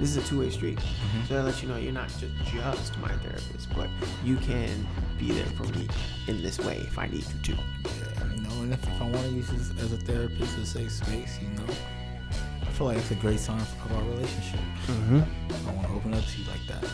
This 0.00 0.16
is 0.16 0.16
a 0.16 0.28
two-way 0.28 0.50
street. 0.50 0.78
Mm-hmm. 0.78 1.24
So 1.26 1.38
I 1.38 1.42
let 1.42 1.60
you 1.60 1.68
know 1.68 1.76
you're 1.76 1.92
not 1.92 2.08
just 2.08 2.26
just 2.52 2.98
my 2.98 3.08
therapist, 3.08 3.68
but 3.74 3.88
you 4.24 4.36
can 4.36 4.86
be 5.18 5.32
there 5.32 5.46
for 5.46 5.64
me 5.64 5.88
in 6.28 6.40
this 6.40 6.58
way 6.60 6.76
if 6.76 6.98
I 6.98 7.06
need 7.08 7.24
you 7.24 7.42
to. 7.42 7.52
Yeah, 7.52 8.34
you 8.34 8.42
know, 8.42 8.62
and 8.62 8.72
if, 8.72 8.82
if 8.82 9.02
I 9.02 9.10
want 9.10 9.26
to 9.26 9.32
use 9.32 9.48
this 9.48 9.70
as 9.82 9.92
a 9.92 9.96
therapist, 9.96 10.54
to 10.54 10.64
save 10.64 10.92
space, 10.92 11.38
you 11.42 11.48
know, 11.48 11.74
I 12.62 12.66
feel 12.66 12.86
like 12.86 12.98
it's 12.98 13.10
a 13.10 13.16
great 13.16 13.40
sign 13.40 13.60
of 13.60 13.92
our 13.96 14.04
relationship. 14.04 14.60
Mm-hmm. 14.86 15.68
I 15.68 15.72
want 15.72 15.86
to 15.88 15.92
open 15.94 16.14
up 16.14 16.24
to 16.24 16.38
you 16.40 16.46
like 16.48 16.66
that. 16.68 16.90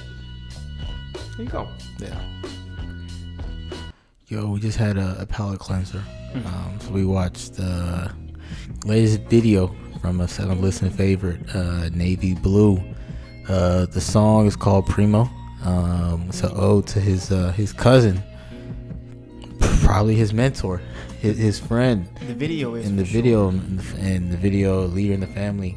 There 1.37 1.45
you 1.45 1.51
go. 1.51 1.69
Yeah. 1.99 2.19
Yo, 4.29 4.47
we 4.47 4.59
just 4.59 4.79
had 4.79 4.97
a, 4.97 5.21
a 5.21 5.27
palate 5.27 5.61
cleanser. 5.61 6.03
Um, 6.35 6.79
so 6.81 6.91
we 6.93 7.05
watched 7.05 7.57
the 7.57 8.11
latest 8.87 9.21
video 9.29 9.71
from 10.01 10.23
a 10.23 10.27
seven 10.27 10.63
listening 10.63 10.93
favorite, 10.93 11.41
uh, 11.55 11.91
Navy 11.91 12.33
Blue. 12.33 12.83
Uh, 13.51 13.85
the 13.85 14.01
song 14.01 14.47
is 14.47 14.57
called 14.57 14.87
Primo. 14.87 15.29
Um, 15.63 16.25
it's 16.29 16.43
an 16.43 16.53
ode 16.55 16.87
to 16.87 17.01
his 17.01 17.31
uh, 17.31 17.53
his 17.53 17.75
cousin, 17.75 18.23
probably 19.83 20.15
his 20.15 20.33
mentor, 20.33 20.81
his, 21.21 21.37
his 21.37 21.59
friend. 21.61 22.09
The 22.27 22.33
video 22.33 22.77
is 22.77 22.87
in 22.87 22.97
the 22.97 23.05
video 23.05 23.49
and 23.49 23.79
the, 23.79 24.01
and 24.01 24.33
the 24.33 24.39
video 24.39 24.87
leader 24.87 25.13
in 25.13 25.21
the 25.21 25.27
family, 25.27 25.77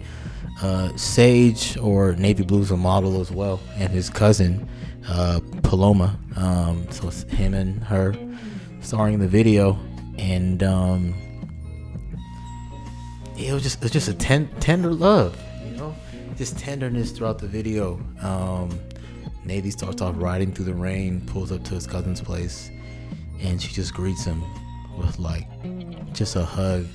uh, 0.62 0.96
Sage 0.96 1.78
or 1.78 2.14
Navy 2.16 2.44
Blues 2.44 2.72
a 2.72 2.78
model 2.78 3.22
as 3.22 3.32
well, 3.32 3.60
and 3.76 3.90
his 3.92 4.10
cousin 4.10 4.68
uh, 5.08 5.40
Paloma. 5.64 6.20
Um, 6.36 6.90
so 6.92 7.08
it's 7.08 7.24
him 7.24 7.54
and 7.54 7.84
her 7.84 8.16
starring 8.82 9.16
in 9.16 9.20
the 9.20 9.28
video, 9.28 9.78
and 10.18 10.64
um, 10.64 11.14
it 13.38 13.54
was 13.54 13.64
just 13.64 13.78
it 13.78 13.84
was 13.84 13.92
just 13.92 14.08
a 14.08 14.14
ten, 14.14 14.50
tender 14.60 14.92
love, 14.92 15.38
you 15.66 15.78
know, 15.78 15.96
just 16.38 16.58
tenderness 16.58 17.12
throughout 17.12 17.40
the 17.40 17.48
video. 17.48 18.00
Um, 18.22 18.78
Navy 19.46 19.72
starts 19.72 20.02
off 20.02 20.16
riding 20.18 20.52
through 20.52 20.66
the 20.66 20.74
rain, 20.74 21.22
pulls 21.26 21.52
up 21.52 21.64
to 21.66 21.76
his 21.76 21.88
cousin's 21.88 22.22
place, 22.22 22.70
and 23.40 23.62
she 23.62 23.74
just 23.74 23.94
greets 23.94 24.26
him 24.26 24.44
with 24.98 25.20
like 25.20 25.48
just 26.14 26.36
a 26.36 26.44
hug 26.44 26.86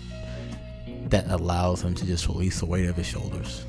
that 1.12 1.30
allows 1.30 1.82
him 1.82 1.94
to 1.94 2.04
just 2.06 2.26
release 2.26 2.58
the 2.60 2.66
weight 2.66 2.88
of 2.88 2.96
his 2.96 3.06
shoulders. 3.06 3.64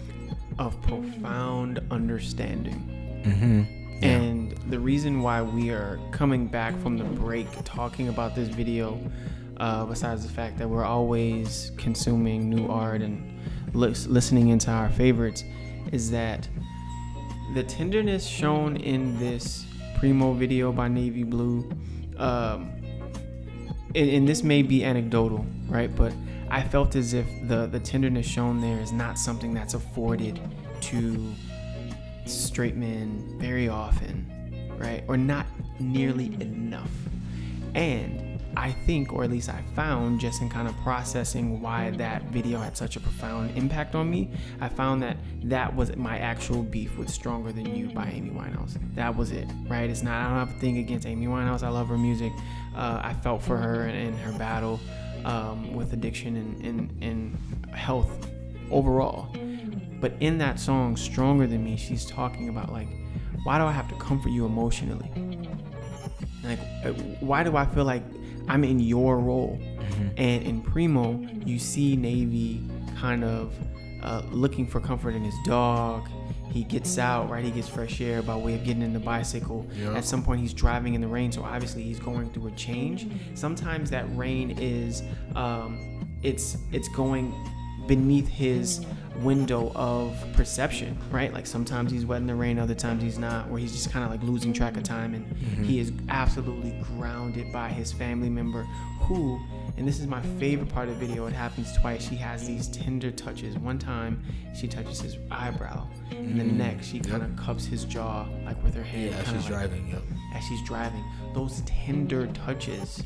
of 0.59 0.79
profound 0.83 1.79
understanding. 1.91 3.21
Mm-hmm. 3.25 3.63
Yeah. 4.01 4.09
And 4.09 4.51
the 4.69 4.79
reason 4.79 5.21
why 5.21 5.41
we 5.41 5.69
are 5.71 5.99
coming 6.11 6.47
back 6.47 6.73
from 6.81 6.97
the 6.97 7.03
break 7.03 7.47
talking 7.63 8.07
about 8.09 8.35
this 8.35 8.49
video, 8.49 8.99
uh, 9.57 9.85
besides 9.85 10.25
the 10.25 10.31
fact 10.31 10.57
that 10.59 10.69
we're 10.69 10.85
always 10.85 11.71
consuming 11.77 12.49
new 12.49 12.67
art 12.67 13.01
and 13.01 13.39
lis- 13.73 14.07
listening 14.07 14.49
into 14.49 14.69
our 14.69 14.89
favorites, 14.89 15.43
is 15.91 16.11
that 16.11 16.47
the 17.55 17.63
tenderness 17.63 18.25
shown 18.25 18.77
in 18.77 19.17
this 19.19 19.65
Primo 19.99 20.33
video 20.33 20.71
by 20.71 20.87
Navy 20.87 21.23
Blue, 21.23 21.69
um, 22.17 22.71
and, 23.95 24.09
and 24.09 24.27
this 24.27 24.43
may 24.43 24.61
be 24.61 24.83
anecdotal, 24.83 25.45
right? 25.67 25.93
But 25.95 26.13
I 26.53 26.61
felt 26.61 26.95
as 26.95 27.15
if 27.15 27.25
the, 27.47 27.65
the 27.65 27.79
tenderness 27.79 28.27
shown 28.27 28.61
there 28.61 28.79
is 28.79 28.91
not 28.91 29.17
something 29.17 29.55
that's 29.55 29.73
afforded 29.73 30.39
to 30.81 31.33
straight 32.27 32.75
men 32.75 33.39
very 33.39 33.69
often, 33.69 34.71
right? 34.77 35.03
Or 35.07 35.17
not 35.17 35.47
nearly 35.79 36.27
enough. 36.39 36.91
And 37.73 38.39
I 38.55 38.71
think, 38.71 39.13
or 39.13 39.23
at 39.23 39.31
least 39.31 39.49
I 39.49 39.63
found, 39.75 40.19
just 40.19 40.43
in 40.43 40.49
kind 40.49 40.67
of 40.67 40.77
processing 40.83 41.59
why 41.59 41.89
that 41.89 42.25
video 42.25 42.59
had 42.59 42.77
such 42.77 42.97
a 42.97 42.99
profound 42.99 43.57
impact 43.57 43.95
on 43.95 44.11
me, 44.11 44.29
I 44.61 44.69
found 44.69 45.01
that 45.01 45.17
that 45.45 45.75
was 45.75 45.95
my 45.95 46.19
actual 46.19 46.61
beef 46.61 46.95
with 46.99 47.09
Stronger 47.09 47.51
Than 47.51 47.75
You 47.75 47.87
by 47.87 48.11
Amy 48.11 48.29
Winehouse. 48.29 48.77
That 48.93 49.15
was 49.15 49.31
it, 49.31 49.47
right? 49.67 49.89
It's 49.89 50.03
not, 50.03 50.21
I 50.21 50.29
don't 50.29 50.47
have 50.47 50.55
a 50.55 50.59
thing 50.59 50.77
against 50.77 51.07
Amy 51.07 51.25
Winehouse. 51.25 51.63
I 51.63 51.69
love 51.69 51.87
her 51.87 51.97
music. 51.97 52.31
Uh, 52.75 53.01
I 53.03 53.15
felt 53.23 53.41
for 53.41 53.57
her 53.57 53.87
and, 53.87 54.09
and 54.09 54.19
her 54.19 54.37
battle 54.37 54.79
um, 55.25 55.73
with 55.73 55.93
addiction 55.93 56.35
and, 56.35 56.65
and, 56.65 57.03
and 57.03 57.75
health 57.75 58.27
overall. 58.71 59.35
But 59.99 60.13
in 60.19 60.37
that 60.39 60.59
song, 60.59 60.97
Stronger 60.97 61.47
Than 61.47 61.63
Me, 61.63 61.77
she's 61.77 62.05
talking 62.05 62.49
about, 62.49 62.71
like, 62.71 62.89
why 63.43 63.57
do 63.57 63.65
I 63.65 63.71
have 63.71 63.87
to 63.89 63.95
comfort 63.95 64.29
you 64.29 64.45
emotionally? 64.45 65.09
Like, 66.43 66.59
uh, 66.83 66.91
why 67.21 67.43
do 67.43 67.55
I 67.55 67.65
feel 67.65 67.85
like 67.85 68.03
I'm 68.47 68.63
in 68.63 68.79
your 68.79 69.19
role? 69.19 69.59
And 70.17 70.43
in 70.43 70.61
Primo, 70.61 71.19
you 71.45 71.59
see 71.59 71.95
Navy 71.95 72.61
kind 72.97 73.23
of 73.23 73.53
uh, 74.01 74.23
looking 74.31 74.67
for 74.67 74.79
comfort 74.79 75.15
in 75.15 75.23
his 75.23 75.35
dog. 75.45 76.09
He 76.53 76.63
gets 76.63 76.99
out, 76.99 77.31
right? 77.31 77.43
He 77.43 77.49
gets 77.49 77.67
fresh 77.67 77.99
air 77.99 78.21
by 78.21 78.35
way 78.35 78.53
of 78.53 78.63
getting 78.63 78.83
in 78.83 78.93
the 78.93 78.99
bicycle. 78.99 79.65
Yep. 79.73 79.95
At 79.95 80.05
some 80.05 80.23
point, 80.23 80.39
he's 80.39 80.53
driving 80.53 80.93
in 80.93 81.01
the 81.01 81.07
rain, 81.07 81.31
so 81.31 81.41
obviously 81.41 81.81
he's 81.81 81.99
going 81.99 82.29
through 82.31 82.47
a 82.47 82.51
change. 82.51 83.07
Sometimes 83.33 83.89
that 83.89 84.05
rain 84.15 84.51
is, 84.59 85.01
um, 85.35 86.07
it's 86.21 86.57
it's 86.71 86.87
going 86.89 87.33
beneath 87.87 88.27
his 88.27 88.85
window 89.17 89.71
of 89.75 90.15
perception, 90.33 90.97
right? 91.11 91.33
Like 91.33 91.45
sometimes 91.45 91.91
he's 91.91 92.05
wet 92.05 92.21
in 92.21 92.27
the 92.27 92.35
rain, 92.35 92.59
other 92.59 92.75
times 92.75 93.03
he's 93.03 93.19
not, 93.19 93.49
where 93.49 93.59
he's 93.59 93.71
just 93.71 93.91
kind 93.91 94.03
of 94.03 94.11
like 94.11 94.23
losing 94.23 94.53
track 94.53 94.77
of 94.77 94.83
time, 94.83 95.13
and 95.13 95.25
mm-hmm. 95.25 95.63
he 95.63 95.79
is 95.79 95.91
absolutely 96.09 96.75
grounded 96.97 97.51
by 97.51 97.69
his 97.69 97.91
family 97.91 98.29
member 98.29 98.65
who, 99.01 99.39
and 99.77 99.87
this 99.87 99.99
is 99.99 100.07
my 100.07 100.21
favorite 100.39 100.69
part 100.69 100.87
of 100.87 100.99
the 100.99 101.05
video, 101.05 101.25
it 101.25 101.33
happens 101.33 101.75
twice. 101.77 102.07
She 102.07 102.15
has 102.15 102.47
these 102.47 102.67
tender 102.69 103.11
touches. 103.11 103.57
One 103.57 103.77
time 103.77 104.23
she 104.55 104.67
touches 104.67 105.01
his 105.01 105.17
eyebrow, 105.29 105.87
and 106.11 106.39
the 106.39 106.43
mm-hmm. 106.43 106.57
next 106.57 106.87
she 106.87 106.99
kind 106.99 107.21
of 107.21 107.35
cups 107.35 107.65
his 107.65 107.85
jaw 107.85 108.27
like 108.45 108.61
with 108.63 108.75
her 108.75 108.83
hand. 108.83 109.11
Yeah, 109.11 109.23
kinda 109.23 109.41
she's 109.41 109.49
like- 109.49 109.59
driving. 109.59 109.89
Yep. 109.89 110.03
as 110.35 110.43
she's 110.45 110.63
driving. 110.63 111.03
Those 111.33 111.61
tender 111.65 112.27
touches, 112.27 113.03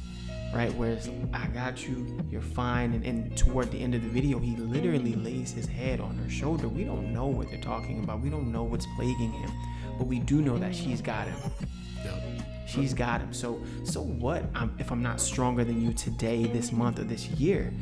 right? 0.53 0.73
Where 0.75 0.91
it's, 0.91 1.09
I 1.33 1.47
got 1.47 1.87
you, 1.87 2.19
you're 2.29 2.41
fine. 2.41 2.93
And, 2.93 3.05
and 3.05 3.37
toward 3.37 3.71
the 3.71 3.79
end 3.79 3.95
of 3.95 4.01
the 4.01 4.09
video, 4.09 4.39
he 4.39 4.55
literally 4.55 5.15
lays 5.15 5.51
his 5.51 5.65
head 5.65 5.99
on 5.99 6.17
her 6.17 6.29
shoulder. 6.29 6.67
We 6.67 6.83
don't 6.83 7.13
know 7.13 7.27
what 7.27 7.49
they're 7.49 7.61
talking 7.61 8.03
about. 8.03 8.21
We 8.21 8.29
don't 8.29 8.51
know 8.51 8.63
what's 8.63 8.87
plaguing 8.95 9.31
him. 9.31 9.51
But 9.97 10.07
we 10.07 10.19
do 10.19 10.41
know 10.41 10.57
that 10.57 10.75
she's 10.75 11.01
got 11.01 11.27
him. 11.27 11.51
She's 12.67 12.93
got 12.93 13.21
him. 13.21 13.33
So 13.33 13.61
so 13.83 14.01
what? 14.01 14.43
I'm, 14.53 14.75
if 14.77 14.91
I'm 14.91 15.01
not 15.01 15.19
stronger 15.19 15.63
than 15.63 15.81
you 15.81 15.93
today, 15.93 16.45
this 16.45 16.71
month, 16.71 16.99
or 16.99 17.03
this 17.03 17.27
year, 17.29 17.73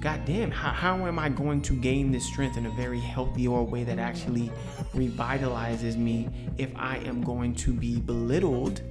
God 0.00 0.24
damn, 0.24 0.50
how, 0.50 0.70
how 0.70 1.06
am 1.06 1.18
I 1.18 1.28
going 1.28 1.62
to 1.62 1.74
gain 1.74 2.10
this 2.10 2.26
strength 2.26 2.56
in 2.56 2.66
a 2.66 2.70
very 2.70 2.98
healthy 2.98 3.46
or 3.46 3.62
way 3.62 3.84
that 3.84 4.00
actually 4.00 4.50
revitalizes 4.94 5.96
me 5.96 6.28
if 6.58 6.70
I 6.74 6.96
am 6.98 7.22
going 7.22 7.54
to 7.56 7.72
be 7.72 8.00
belittled 8.00 8.82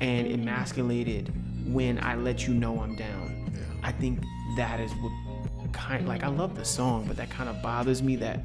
and 0.00 0.26
emasculated 0.26 1.32
when 1.66 2.02
I 2.02 2.14
let 2.14 2.46
you 2.46 2.54
know 2.54 2.80
I'm 2.80 2.96
down? 2.96 3.50
Yeah. 3.54 3.60
I 3.82 3.92
think 3.92 4.22
that 4.56 4.80
is 4.80 4.92
what 4.92 5.12
kind 5.72 6.06
like 6.06 6.22
I 6.22 6.28
love 6.28 6.54
the 6.54 6.64
song, 6.64 7.04
but 7.06 7.16
that 7.16 7.30
kind 7.30 7.48
of 7.48 7.62
bothers 7.62 8.02
me 8.02 8.16
that 8.16 8.40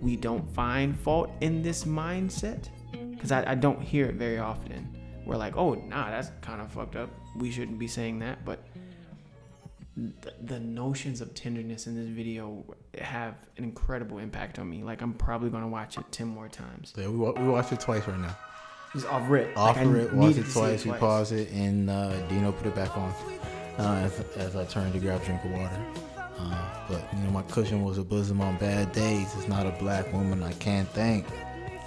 we 0.00 0.16
don't 0.16 0.48
find 0.54 0.98
fault 0.98 1.30
in 1.40 1.62
this 1.62 1.84
mindset 1.84 2.68
because 3.10 3.32
I, 3.32 3.50
I 3.50 3.54
don't 3.54 3.80
hear 3.80 4.06
it 4.06 4.14
very 4.14 4.38
often. 4.38 4.96
We're 5.26 5.36
like, 5.36 5.56
oh, 5.56 5.74
nah, 5.74 6.10
that's 6.10 6.30
kind 6.40 6.60
of 6.60 6.72
fucked 6.72 6.96
up. 6.96 7.10
We 7.36 7.50
shouldn't 7.50 7.78
be 7.78 7.88
saying 7.88 8.20
that, 8.20 8.44
but 8.44 8.64
the, 9.96 10.32
the 10.44 10.60
notions 10.60 11.20
of 11.20 11.34
tenderness 11.34 11.86
in 11.86 11.96
this 11.96 12.08
video 12.08 12.64
have 13.00 13.34
an 13.56 13.64
incredible 13.64 14.18
impact 14.18 14.58
on 14.58 14.70
me. 14.70 14.82
Like 14.82 15.02
I'm 15.02 15.12
probably 15.12 15.50
gonna 15.50 15.68
watch 15.68 15.98
it 15.98 16.04
ten 16.12 16.28
more 16.28 16.48
times. 16.48 16.94
Yeah, 16.96 17.08
we, 17.08 17.16
we 17.16 17.48
watched 17.48 17.72
it 17.72 17.80
twice 17.80 18.06
right 18.06 18.18
now. 18.18 18.36
Just 18.92 19.06
off 19.06 19.28
rip. 19.28 19.56
Offer 19.56 19.84
Like, 19.84 20.02
it, 20.02 20.12
watch 20.12 20.36
it 20.36 20.50
twice, 20.50 20.84
we 20.84 20.92
pause 20.92 21.32
it, 21.32 21.50
and 21.50 21.90
uh, 21.90 22.16
Dino 22.28 22.52
put 22.52 22.66
it 22.66 22.74
back 22.74 22.96
on 22.96 23.12
uh, 23.78 24.02
as, 24.04 24.20
as 24.36 24.56
I 24.56 24.64
turned 24.64 24.92
to 24.94 24.98
grab 24.98 25.20
a 25.20 25.24
drink 25.24 25.44
of 25.44 25.50
water. 25.52 25.80
Uh, 26.38 26.86
but 26.88 27.04
you 27.14 27.22
know, 27.24 27.30
my 27.30 27.42
cushion 27.42 27.82
was 27.82 27.98
a 27.98 28.02
bosom 28.04 28.40
on 28.40 28.56
bad 28.58 28.92
days. 28.92 29.34
It's 29.36 29.48
not 29.48 29.66
a 29.66 29.72
black 29.72 30.12
woman 30.12 30.42
I 30.42 30.52
can't 30.54 30.88
thank. 30.90 31.26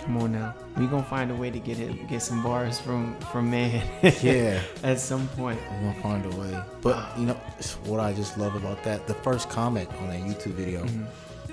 Come 0.03 0.17
on 0.17 0.31
now, 0.31 0.55
we 0.77 0.87
gonna 0.87 1.03
find 1.03 1.29
a 1.29 1.35
way 1.35 1.51
to 1.51 1.59
get 1.59 1.79
it, 1.79 2.07
get 2.07 2.23
some 2.23 2.41
bars 2.41 2.79
from 2.79 3.15
from 3.31 3.51
man. 3.51 3.87
Yeah. 4.23 4.59
at 4.83 4.99
some 4.99 5.27
point. 5.29 5.59
We're 5.71 5.91
gonna 5.91 6.01
find 6.01 6.25
a 6.25 6.35
way. 6.37 6.63
But 6.81 7.17
you 7.19 7.25
know, 7.27 7.39
it's 7.59 7.73
what 7.85 7.99
I 7.99 8.11
just 8.11 8.37
love 8.37 8.55
about 8.55 8.83
that. 8.83 9.05
The 9.05 9.13
first 9.13 9.49
comment 9.49 9.89
on 9.99 10.07
that 10.09 10.19
YouTube 10.21 10.53
video 10.53 10.85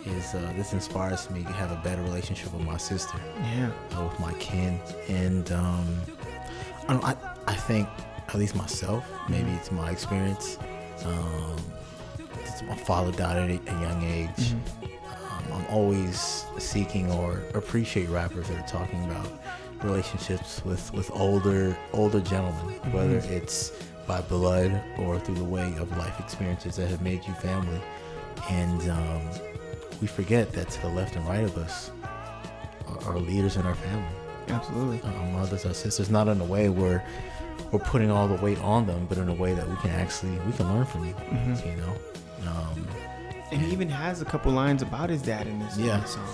is 0.05 0.35
uh, 0.35 0.53
this 0.57 0.73
inspires 0.73 1.29
me 1.31 1.43
to 1.43 1.53
have 1.53 1.71
a 1.73 1.77
better 1.83 2.03
relationship 2.03 2.53
with 2.53 2.63
my 2.63 2.77
sister, 2.77 3.19
Yeah. 3.57 3.71
uh, 3.97 4.05
with 4.05 4.19
my 4.21 4.33
kin, 4.35 4.81
and 5.09 5.51
um, 5.53 6.01
I, 6.89 6.93
don't, 6.93 7.05
I 7.05 7.17
I 7.47 7.55
think 7.55 7.89
at 8.29 8.35
least 8.35 8.55
myself, 8.55 9.05
maybe 9.29 9.51
it's 9.53 9.71
my 9.73 9.91
experience. 9.91 10.59
Um, 11.05 11.57
it's- 12.41 12.63
my 12.67 12.77
father 12.77 13.13
died 13.13 13.37
at 13.39 13.51
a, 13.51 13.81
young 13.81 14.03
age. 14.05 14.53
Um, 14.53 15.53
I'm 15.53 15.67
always 15.71 16.45
seeking 16.59 17.11
or 17.13 17.43
appreciate 17.55 18.09
rappers 18.09 18.49
that 18.49 18.59
are 18.59 18.67
talking 18.69 19.05
about 19.05 19.27
relationships 19.85 20.61
with, 20.65 20.93
with 20.93 21.09
older 21.13 21.77
older 21.93 22.21
gentlemen, 22.21 22.75
whether 22.93 23.19
it's 23.33 23.73
by 24.07 24.21
blood 24.23 24.83
or 24.99 25.19
through 25.21 25.37
the 25.37 25.45
way 25.45 25.73
of 25.79 25.97
life 25.99 26.19
experiences 26.19 26.77
that 26.77 26.89
have 26.89 27.01
made 27.03 27.25
you 27.27 27.33
family. 27.35 27.81
And 28.51 28.81
um, 28.91 29.21
we 30.01 30.07
forget 30.07 30.53
that 30.53 30.69
to 30.71 30.81
the 30.83 30.89
left 30.89 31.17
and 31.17 31.27
right 31.27 31.45
of 31.45 31.57
us 31.57 31.91
are, 32.87 33.13
are 33.15 33.19
leaders 33.19 33.57
in 33.57 33.63
our 33.67 33.75
family, 33.75 34.09
Absolutely. 34.49 35.01
our 35.03 35.27
mothers, 35.33 35.67
our 35.67 35.75
sisters. 35.75 36.11
Not 36.11 36.29
in 36.29 36.41
a 36.41 36.45
way 36.45 36.69
where 36.69 37.05
we're 37.73 37.79
putting 37.81 38.11
all 38.11 38.29
the 38.29 38.37
weight 38.43 38.59
on 38.61 38.87
them, 38.87 39.07
but 39.09 39.19
in 39.19 39.29
a 39.29 39.35
way 39.35 39.55
that 39.55 39.69
we 39.69 39.77
can 39.77 39.91
actually 39.91 40.31
we 40.47 40.53
can 40.53 40.73
learn 40.73 40.87
from 40.87 41.05
you. 41.07 41.15
You 41.67 41.77
know. 41.77 41.97
Um, 42.49 42.87
And 43.51 43.61
he 43.63 43.73
even 43.73 43.89
has 43.89 44.21
a 44.23 44.25
couple 44.25 44.53
lines 44.53 44.83
about 44.83 45.09
his 45.11 45.23
dad 45.23 45.47
in 45.47 45.59
this, 45.59 45.77
Yeah. 45.79 46.05
song. 46.05 46.27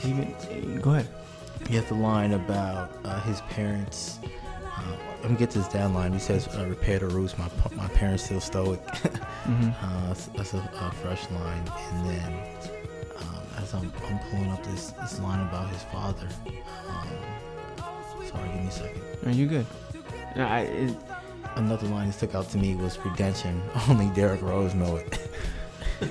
He 0.00 0.10
even 0.10 0.80
go 0.80 0.90
ahead. 0.92 1.08
He 1.68 1.76
has 1.76 1.84
the 1.86 1.94
line 1.94 2.32
about 2.32 2.90
uh, 3.04 3.20
his 3.22 3.40
parents. 3.42 4.18
Let 5.22 5.30
me 5.30 5.36
get 5.36 5.50
this 5.50 5.68
down 5.68 5.94
line. 5.94 6.12
He 6.12 6.18
says, 6.18 6.48
uh, 6.56 6.66
"Repair 6.68 6.98
the 7.00 7.08
roots. 7.08 7.36
My 7.36 7.48
my 7.74 7.88
parents 7.88 8.24
still 8.24 8.40
stoic." 8.40 8.80
uh, 9.04 10.06
that's, 10.08 10.26
that's 10.26 10.54
a, 10.54 10.58
a 10.58 10.90
fresh 11.02 11.30
line. 11.30 11.64
And 11.92 12.06
then, 12.06 12.32
um, 13.18 13.42
as 13.58 13.74
I'm, 13.74 13.92
I'm 14.06 14.18
pulling 14.30 14.50
up 14.50 14.64
this 14.64 14.92
this 14.92 15.20
line 15.20 15.40
about 15.46 15.68
his 15.70 15.82
father, 15.84 16.28
um, 16.88 17.08
Sorry, 18.24 18.48
give 18.48 18.60
me 18.62 18.68
a 18.68 18.70
second. 18.70 19.02
Are 19.26 19.30
you 19.30 19.46
good? 19.46 19.66
No, 20.36 20.46
I, 20.46 20.60
it, 20.60 20.96
Another 21.56 21.88
line 21.88 22.06
that 22.06 22.12
stuck 22.12 22.34
out 22.34 22.48
to 22.50 22.58
me 22.58 22.76
was 22.76 22.98
redemption. 23.04 23.60
Only 23.88 24.08
Derrick 24.10 24.40
Rose 24.40 24.74
know 24.74 24.96
it. 24.96 25.28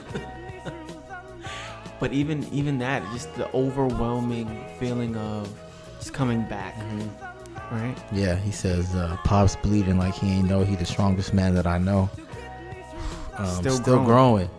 but 1.99 2.11
even 2.11 2.45
even 2.51 2.77
that, 2.79 3.03
just 3.13 3.33
the 3.35 3.49
overwhelming 3.53 4.65
feeling 4.79 5.15
of 5.15 5.49
just 5.99 6.13
coming 6.13 6.43
back, 6.43 6.75
right? 7.71 7.95
Yeah, 8.11 8.35
he 8.35 8.51
says 8.51 8.95
uh, 8.95 9.17
Pop's 9.23 9.55
bleeding 9.55 9.97
like 9.97 10.13
he 10.15 10.29
ain't 10.31 10.49
know 10.49 10.63
he 10.63 10.75
the 10.75 10.85
strongest 10.85 11.33
man 11.33 11.55
that 11.55 11.67
I 11.67 11.77
know. 11.77 12.09
Um, 13.37 13.45
Still 13.47 13.77
still, 13.77 14.03
growing. 14.03 14.05
growing. 14.05 14.49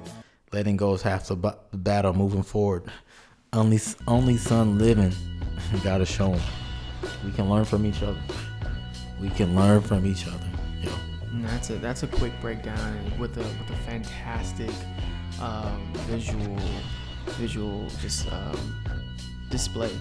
Letting 0.52 0.76
go 0.76 0.94
is 0.94 1.02
half 1.02 1.26
the, 1.26 1.36
the 1.70 1.76
battle. 1.76 2.12
Moving 2.14 2.42
forward, 2.42 2.84
only 3.52 3.78
only 4.08 4.36
son 4.36 4.78
living. 4.78 5.12
Gotta 5.84 6.06
show 6.06 6.32
him. 6.32 6.40
We 7.24 7.32
can 7.32 7.48
learn 7.50 7.64
from 7.64 7.86
each 7.86 8.02
other. 8.02 8.20
We 9.20 9.28
can 9.30 9.54
learn 9.54 9.82
from 9.82 10.06
each 10.06 10.26
other. 10.26 10.50
Yo. 10.80 10.90
And 11.30 11.44
that's 11.44 11.70
a 11.70 11.74
that's 11.74 12.02
a 12.02 12.06
quick 12.06 12.32
breakdown 12.40 12.96
with 13.18 13.36
a 13.36 13.42
with 13.42 13.70
a 13.70 13.76
fantastic 13.84 14.70
um, 15.40 15.92
visual 16.08 16.56
visual 17.38 17.86
just 18.00 18.30
um, 18.32 18.82
display. 19.50 19.92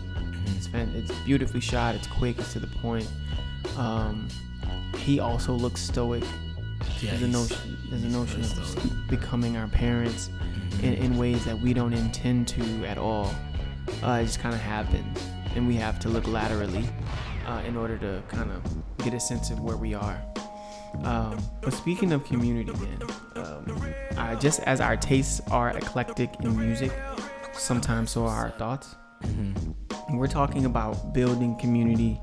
It's 0.73 1.11
beautifully 1.25 1.61
shot. 1.61 1.95
It's 1.95 2.07
quick. 2.07 2.39
It's 2.39 2.53
to 2.53 2.59
the 2.59 2.67
point. 2.67 3.07
Um, 3.77 4.27
he 4.97 5.19
also 5.19 5.53
looks 5.53 5.81
stoic. 5.81 6.23
Yeah, 7.01 7.11
there's 7.11 7.23
a 7.23 7.27
notion. 7.27 7.77
There's 7.89 8.03
a 8.03 8.07
notion 8.09 8.41
of 8.41 9.07
becoming 9.09 9.57
our 9.57 9.67
parents 9.67 10.29
in, 10.81 10.93
in 10.95 11.17
ways 11.17 11.43
that 11.45 11.59
we 11.59 11.73
don't 11.73 11.93
intend 11.93 12.47
to 12.49 12.85
at 12.85 12.97
all. 12.97 13.33
Uh, 14.03 14.19
it 14.21 14.25
just 14.25 14.39
kind 14.39 14.53
of 14.53 14.61
happens, 14.61 15.19
and 15.55 15.67
we 15.67 15.75
have 15.75 15.99
to 15.99 16.09
look 16.09 16.27
laterally 16.27 16.87
uh, 17.47 17.61
in 17.65 17.75
order 17.75 17.97
to 17.97 18.21
kind 18.27 18.51
of 18.51 18.61
get 18.99 19.13
a 19.13 19.19
sense 19.19 19.49
of 19.49 19.59
where 19.59 19.77
we 19.77 19.93
are. 19.93 20.21
Um, 21.03 21.37
but 21.61 21.73
speaking 21.73 22.11
of 22.13 22.23
community, 22.25 22.71
then, 22.71 23.01
um, 23.35 23.93
I, 24.17 24.35
just 24.35 24.59
as 24.61 24.79
our 24.81 24.95
tastes 24.97 25.41
are 25.51 25.69
eclectic 25.77 26.29
in 26.41 26.57
music, 26.57 26.91
sometimes 27.53 28.11
so 28.11 28.25
are 28.25 28.45
our 28.45 28.51
thoughts. 28.51 28.95
Mhm. 29.23 29.75
We're 30.11 30.27
talking 30.27 30.65
about 30.65 31.13
building 31.13 31.55
community 31.57 32.19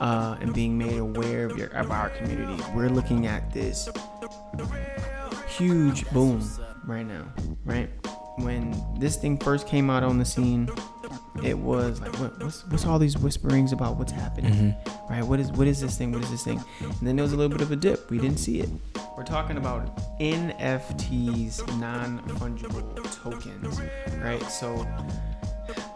uh, 0.00 0.36
and 0.40 0.52
being 0.54 0.76
made 0.76 0.98
aware 0.98 1.46
of, 1.46 1.56
your, 1.56 1.68
of 1.68 1.90
our 1.90 2.10
community. 2.10 2.62
We're 2.74 2.88
looking 2.90 3.26
at 3.26 3.52
this 3.52 3.88
huge 5.48 6.08
boom 6.10 6.42
right 6.86 7.06
now, 7.06 7.26
right? 7.64 7.88
When 8.36 8.74
this 8.98 9.16
thing 9.16 9.38
first 9.38 9.66
came 9.66 9.90
out 9.90 10.02
on 10.02 10.18
the 10.18 10.24
scene, 10.24 10.68
it 11.42 11.56
was 11.56 12.00
like, 12.00 12.14
what, 12.18 12.38
what's, 12.42 12.66
what's 12.68 12.84
all 12.86 12.98
these 12.98 13.16
whisperings 13.16 13.72
about 13.72 13.96
what's 13.96 14.12
happening, 14.12 14.52
Mhm. 14.52 15.10
right? 15.10 15.22
What 15.24 15.40
is 15.40 15.50
what 15.52 15.66
is 15.66 15.80
this 15.80 15.96
thing? 15.96 16.12
What 16.12 16.22
is 16.22 16.30
this 16.30 16.44
thing? 16.44 16.62
And 16.80 16.94
then 17.08 17.16
there 17.16 17.22
was 17.22 17.32
a 17.32 17.36
little 17.36 17.50
bit 17.56 17.62
of 17.62 17.70
a 17.72 17.76
dip. 17.76 18.10
We 18.10 18.18
didn't 18.18 18.38
see 18.38 18.60
it. 18.60 18.68
We're 19.16 19.24
talking 19.24 19.56
about 19.56 19.96
NFTs, 20.20 21.78
non-fungible 21.78 23.22
tokens, 23.22 23.80
right? 24.22 24.42
So 24.50 24.86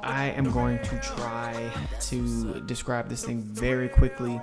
I 0.03 0.27
am 0.31 0.51
going 0.51 0.79
to 0.79 0.99
try 1.01 1.71
to 2.01 2.61
describe 2.61 3.09
this 3.09 3.25
thing 3.25 3.43
very 3.43 3.89
quickly. 3.89 4.41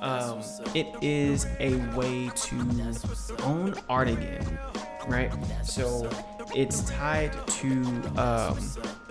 Um, 0.00 0.42
it 0.74 0.86
is 1.02 1.46
a 1.58 1.74
way 1.96 2.30
to 2.34 2.94
own 3.42 3.74
art 3.88 4.08
again, 4.08 4.58
right? 5.08 5.32
So 5.64 6.08
it's 6.54 6.82
tied 6.88 7.32
to 7.46 7.70
um, 8.16 8.58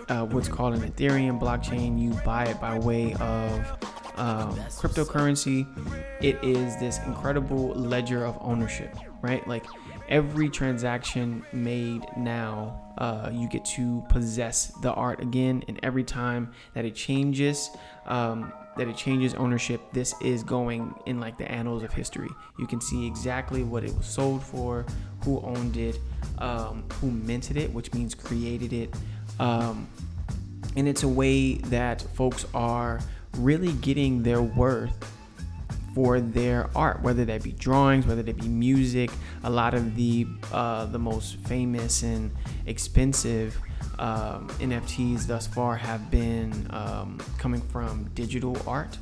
uh, 0.10 0.26
what's 0.28 0.48
called 0.48 0.76
an 0.76 0.90
Ethereum 0.90 1.40
blockchain. 1.40 2.00
You 2.00 2.12
buy 2.24 2.46
it 2.46 2.62
by 2.62 2.80
way 2.80 3.14
of 3.16 3.60
um, 4.16 4.56
cryptocurrency. 4.80 5.68
It 6.22 6.42
is 6.44 6.78
this 6.78 7.00
incredible 7.06 7.70
ledger 7.70 8.26
of 8.26 8.38
ownership, 8.42 8.96
right? 9.22 9.46
Like 9.48 9.66
every 10.10 10.50
transaction 10.50 11.46
made 11.52 12.06
now, 12.16 12.82
uh, 12.98 13.30
you 13.32 13.48
get 13.48 13.66
to 13.66 14.04
possess 14.10 14.68
the 14.82 14.92
art 14.94 15.22
again, 15.22 15.64
and 15.68 15.80
every 15.84 16.04
time 16.04 16.52
that 16.74 16.86
it 16.86 16.96
changes, 16.96 17.70
um, 18.06 18.52
that 18.78 18.88
it 18.88 18.96
changes 18.96 19.34
ownership, 19.34 19.82
this 19.92 20.14
is 20.22 20.44
going 20.44 20.94
in 21.06 21.20
like 21.20 21.38
the 21.38 21.52
annals 21.52 21.84
of 21.84 21.92
history. 21.92 22.30
You 22.60 22.68
can 22.68 22.80
see 22.80 23.08
exactly 23.08 23.64
what 23.64 23.84
it 23.84 23.96
was 23.96 24.06
sold 24.06 24.44
for, 24.44 24.86
who 25.24 25.42
owned 25.42 25.78
it, 25.78 26.00
um, 26.38 26.84
who 27.02 27.10
minted 27.10 27.58
it, 27.58 27.72
which 27.74 27.94
means 27.94 28.14
created 28.14 28.74
it. 28.74 28.94
Um, 29.40 29.88
and 30.76 30.88
it's 30.88 31.04
a 31.04 31.08
way 31.08 31.56
that 31.56 32.02
folks 32.14 32.46
are 32.54 33.02
really 33.38 33.74
getting 33.74 34.24
their 34.24 34.42
worth 34.42 35.17
for 35.98 36.20
their 36.20 36.70
art, 36.76 37.02
whether 37.02 37.26
that 37.26 37.42
be 37.42 37.54
drawings, 37.54 38.06
whether 38.06 38.22
that 38.22 38.38
be 38.38 38.48
music. 38.48 39.10
A 39.44 39.50
lot 39.50 39.74
of 39.74 39.96
the 39.96 40.28
uh, 40.54 40.86
the 40.86 41.00
most 41.00 41.38
famous 41.38 42.04
and 42.04 42.30
expensive 42.68 43.58
um, 43.98 44.48
NFTs 44.60 45.26
thus 45.26 45.48
far 45.48 45.76
have 45.76 46.12
been 46.12 46.68
um, 46.70 47.18
coming 47.40 47.62
from 47.62 48.12
digital 48.14 48.56
art, 48.68 48.96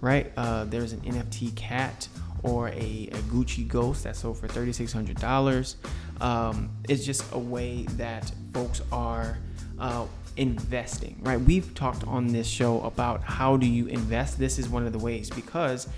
right? 0.00 0.32
Uh, 0.36 0.64
there's 0.64 0.92
an 0.92 0.98
NFT 1.02 1.54
cat 1.54 2.08
or 2.42 2.66
a, 2.70 3.08
a 3.12 3.20
Gucci 3.30 3.68
ghost 3.68 4.02
that 4.02 4.16
sold 4.16 4.36
for 4.36 4.48
thirty 4.48 4.72
six 4.72 4.92
hundred 4.92 5.20
dollars. 5.20 5.76
Um, 6.20 6.70
it's 6.88 7.04
just 7.04 7.22
a 7.32 7.38
way 7.38 7.84
that 7.90 8.28
folks 8.52 8.82
are 8.90 9.38
uh, 9.78 10.04
investing 10.36 11.18
right 11.22 11.40
we've 11.40 11.74
talked 11.74 12.06
on 12.06 12.28
this 12.28 12.46
show 12.46 12.80
about 12.82 13.22
how 13.22 13.56
do 13.56 13.66
you 13.66 13.86
invest 13.88 14.38
this 14.38 14.58
is 14.60 14.68
one 14.68 14.86
of 14.86 14.92
the 14.92 14.98
ways 14.98 15.28
because 15.28 15.88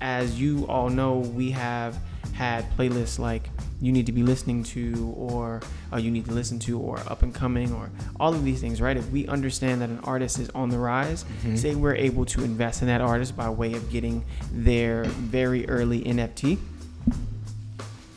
as 0.00 0.40
you 0.40 0.66
all 0.66 0.88
know 0.90 1.18
we 1.18 1.50
have 1.52 1.96
had 2.34 2.64
playlists 2.76 3.18
like 3.18 3.48
you 3.80 3.92
need 3.92 4.06
to 4.06 4.12
be 4.12 4.22
listening 4.22 4.62
to 4.64 5.14
or 5.16 5.60
uh, 5.92 5.96
you 5.96 6.10
need 6.10 6.24
to 6.24 6.32
listen 6.32 6.58
to 6.58 6.78
or 6.80 6.98
up 7.06 7.22
and 7.22 7.34
coming 7.34 7.72
or 7.74 7.90
all 8.18 8.34
of 8.34 8.44
these 8.44 8.60
things 8.60 8.80
right? 8.80 8.96
If 8.96 9.08
we 9.10 9.26
understand 9.28 9.80
that 9.82 9.88
an 9.90 10.00
artist 10.04 10.38
is 10.38 10.50
on 10.50 10.68
the 10.70 10.78
rise 10.78 11.24
say 11.56 11.74
we're 11.74 11.94
able 11.94 12.24
to 12.26 12.42
invest 12.42 12.82
in 12.82 12.88
that 12.88 13.00
artist 13.00 13.36
by 13.36 13.48
way 13.50 13.74
of 13.74 13.90
getting 13.90 14.24
their 14.52 15.04
very 15.04 15.68
early 15.68 16.02
nft 16.04 16.58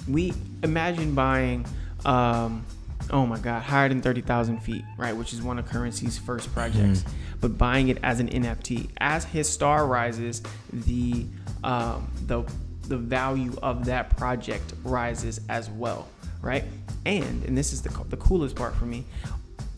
we 0.07 0.33
imagine 0.63 1.13
buying 1.13 1.65
um 2.05 2.65
oh 3.11 3.25
my 3.25 3.37
god 3.39 3.61
higher 3.61 3.89
than 3.89 4.01
30000 4.01 4.59
feet 4.59 4.83
right? 4.97 5.15
Which 5.15 5.33
is 5.33 5.41
one 5.41 5.59
of 5.59 5.67
Curren$y's 5.67 6.17
first 6.17 6.51
projects. 6.53 7.03
But 7.41 7.57
buying 7.57 7.89
it 7.89 7.99
as 8.03 8.19
an 8.19 8.29
nft 8.29 8.89
as 8.97 9.25
his 9.25 9.49
star 9.49 9.85
rises 9.85 10.41
the 10.71 11.25
um 11.63 12.09
the 12.27 12.43
the 12.87 12.97
value 12.97 13.53
of 13.61 13.85
that 13.85 14.15
project 14.15 14.73
rises 14.83 15.41
as 15.49 15.69
well 15.69 16.07
right? 16.41 16.63
And 17.05 17.43
and 17.45 17.57
this 17.57 17.73
is 17.73 17.81
the, 17.81 17.89
the 18.09 18.17
coolest 18.17 18.55
part 18.55 18.75
for 18.75 18.85
me 18.85 19.05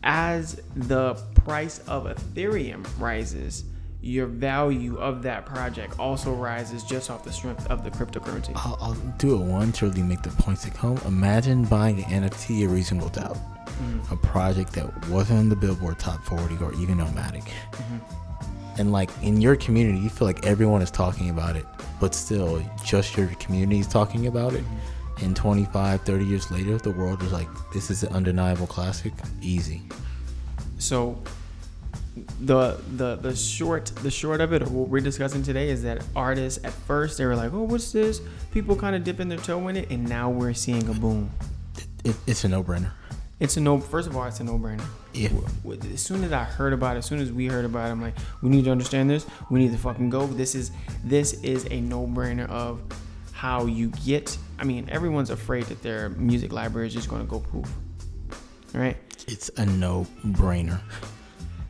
as 0.04 0.62
the 0.76 1.15
price 1.36 1.80
of 1.88 2.06
ethereum 2.06 2.86
rises 2.98 3.65
your 4.02 4.28
value 4.28 4.98
of 4.98 5.24
that 5.24 5.46
project 5.46 6.00
also 6.00 6.34
rises 6.34 6.84
just 6.84 7.10
off 7.10 7.26
the 7.26 7.34
strength 7.34 7.68
of 7.68 7.84
the 7.84 7.92
cryptocurrency. 7.92 8.52
I'll, 8.56 8.78
I'll 8.80 8.94
do 9.18 9.36
it 9.36 9.44
one 9.44 9.74
to 9.74 9.88
really 9.88 10.04
make 10.04 10.22
the 10.22 10.30
points 10.30 10.63
to 10.63 10.72
come. 10.72 10.98
Imagine 11.06 11.65
buying 11.65 12.02
an 12.06 12.24
NFT 12.30 12.63
a 12.65 12.70
reasonable 12.70 13.10
doubt, 13.10 13.38
a 14.10 14.15
project 14.15 14.72
that 14.74 15.10
wasn't 15.10 15.39
on 15.39 15.50
the 15.50 15.56
Billboard 15.58 16.00
Top 16.00 16.24
40 16.24 16.63
or 16.63 16.74
even 16.76 17.00
Nomadic. 17.00 17.52
And 18.80 18.92
like 18.92 19.12
in 19.22 19.42
your 19.42 19.56
community, 19.58 20.00
you 20.00 20.10
feel 20.10 20.26
like 20.26 20.46
everyone 20.46 20.82
is 20.82 20.89
talking 20.89 21.30
about 21.30 21.56
it, 21.56 21.65
but 22.00 22.15
still, 22.15 22.63
just 22.84 23.18
your 23.18 23.28
community 23.36 23.80
is 23.80 23.88
talking 23.88 24.28
about 24.28 24.54
it. 24.54 24.63
And 25.22 25.36
25, 25.36 26.02
30 26.02 26.26
years 26.26 26.50
later, 26.50 26.78
the 26.78 26.92
world 26.92 27.22
is 27.22 27.34
like, 27.34 27.50
this 27.74 27.92
is 27.92 28.04
an 28.04 28.13
undeniable 28.13 28.68
classic. 28.68 29.12
Easy. 29.42 29.82
So 30.78 31.22
the 32.42 32.80
the 32.96 33.18
the 33.18 33.36
short 33.36 33.88
the 34.02 34.10
short 34.10 34.39
of 34.39 34.54
it, 34.54 34.62
or 34.62 34.70
what 34.70 34.88
we're 34.88 35.02
discussing 35.02 35.44
today, 35.44 35.70
is 35.70 35.84
that 35.84 36.02
artists 36.15 36.63
at 36.63 36.72
first 36.72 37.18
they 37.18 37.26
were 37.26 37.36
like, 37.36 37.54
"Oh, 37.54 37.63
what's 37.63 37.92
this?" 37.92 38.22
People 38.52 38.78
kind 38.78 38.96
of 38.96 39.04
dipping 39.04 39.28
their 39.28 39.39
toe 39.39 39.68
in 39.68 39.76
it, 39.76 39.92
and 39.92 40.08
now 40.08 40.30
we're 40.30 40.54
seeing 40.54 40.88
a 40.88 40.94
boom. 40.94 41.30
It, 42.06 42.15
it's 42.26 42.46
a 42.46 42.48
no 42.48 42.63
brainer. 42.63 42.92
It's 43.39 43.56
a 43.56 43.62
no. 43.62 43.80
First 43.80 44.08
of 44.08 44.18
all, 44.18 44.26
it's 44.26 44.42
a 44.42 44.44
no-brainer. 44.44 44.84
Yeah. 45.13 45.30
As 45.93 46.02
soon 46.02 46.24
as 46.24 46.32
I 46.32 46.43
heard 46.43 46.72
about 46.74 46.95
it, 46.95 47.00
as 47.00 47.06
soon 47.06 47.19
as 47.19 47.32
we 47.32 47.48
heard 47.48 47.65
about 47.65 47.88
it, 47.88 47.91
I'm 47.91 48.02
like, 48.02 48.15
we 48.41 48.50
need 48.50 48.65
to 48.65 48.72
understand 48.72 49.10
this. 49.10 49.26
We 49.50 49.60
need 49.60 49.72
to 49.72 49.78
fucking 49.78 50.10
go. 50.10 50.28
This 50.28 50.54
is 50.56 50.72
this 51.04 51.34
is 51.43 51.65
a 51.72 51.82
no-brainer 51.82 52.48
of 52.50 52.80
how 53.32 53.65
you 53.65 53.89
get. 54.06 54.38
I 54.60 54.63
mean, 54.65 54.88
everyone's 54.89 55.30
afraid 55.30 55.63
that 55.65 55.82
their 55.82 56.10
music 56.10 56.52
library 56.54 56.88
is 56.88 56.93
just 56.93 57.10
going 57.10 57.22
to 57.22 57.28
go 57.28 57.39
poof, 57.39 57.72
right? 58.74 58.98
It's 59.28 59.50
a 59.58 59.65
no 59.65 60.06
brainer. 60.26 60.80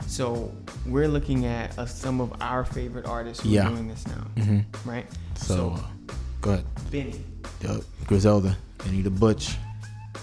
So 0.07 0.51
we're 0.87 1.07
looking 1.07 1.45
at 1.45 1.77
uh, 1.77 1.85
some 1.85 2.19
of 2.19 2.33
our 2.41 2.65
favorite 2.65 3.05
artists 3.05 3.43
who 3.43 3.49
Yeah. 3.49 3.67
are 3.67 3.69
doing 3.69 3.87
this 3.87 4.05
now, 4.07 4.43
hmm 4.43 4.59
right? 4.83 5.05
So, 5.35 5.75
uh, 5.77 6.13
go 6.41 6.51
ahead. 6.53 6.65
Benny, 6.91 7.23
Yup. 7.61 7.81
Griselda, 8.07 8.57
Benny 8.79 9.01
the 9.03 9.11
Butch. 9.11 9.55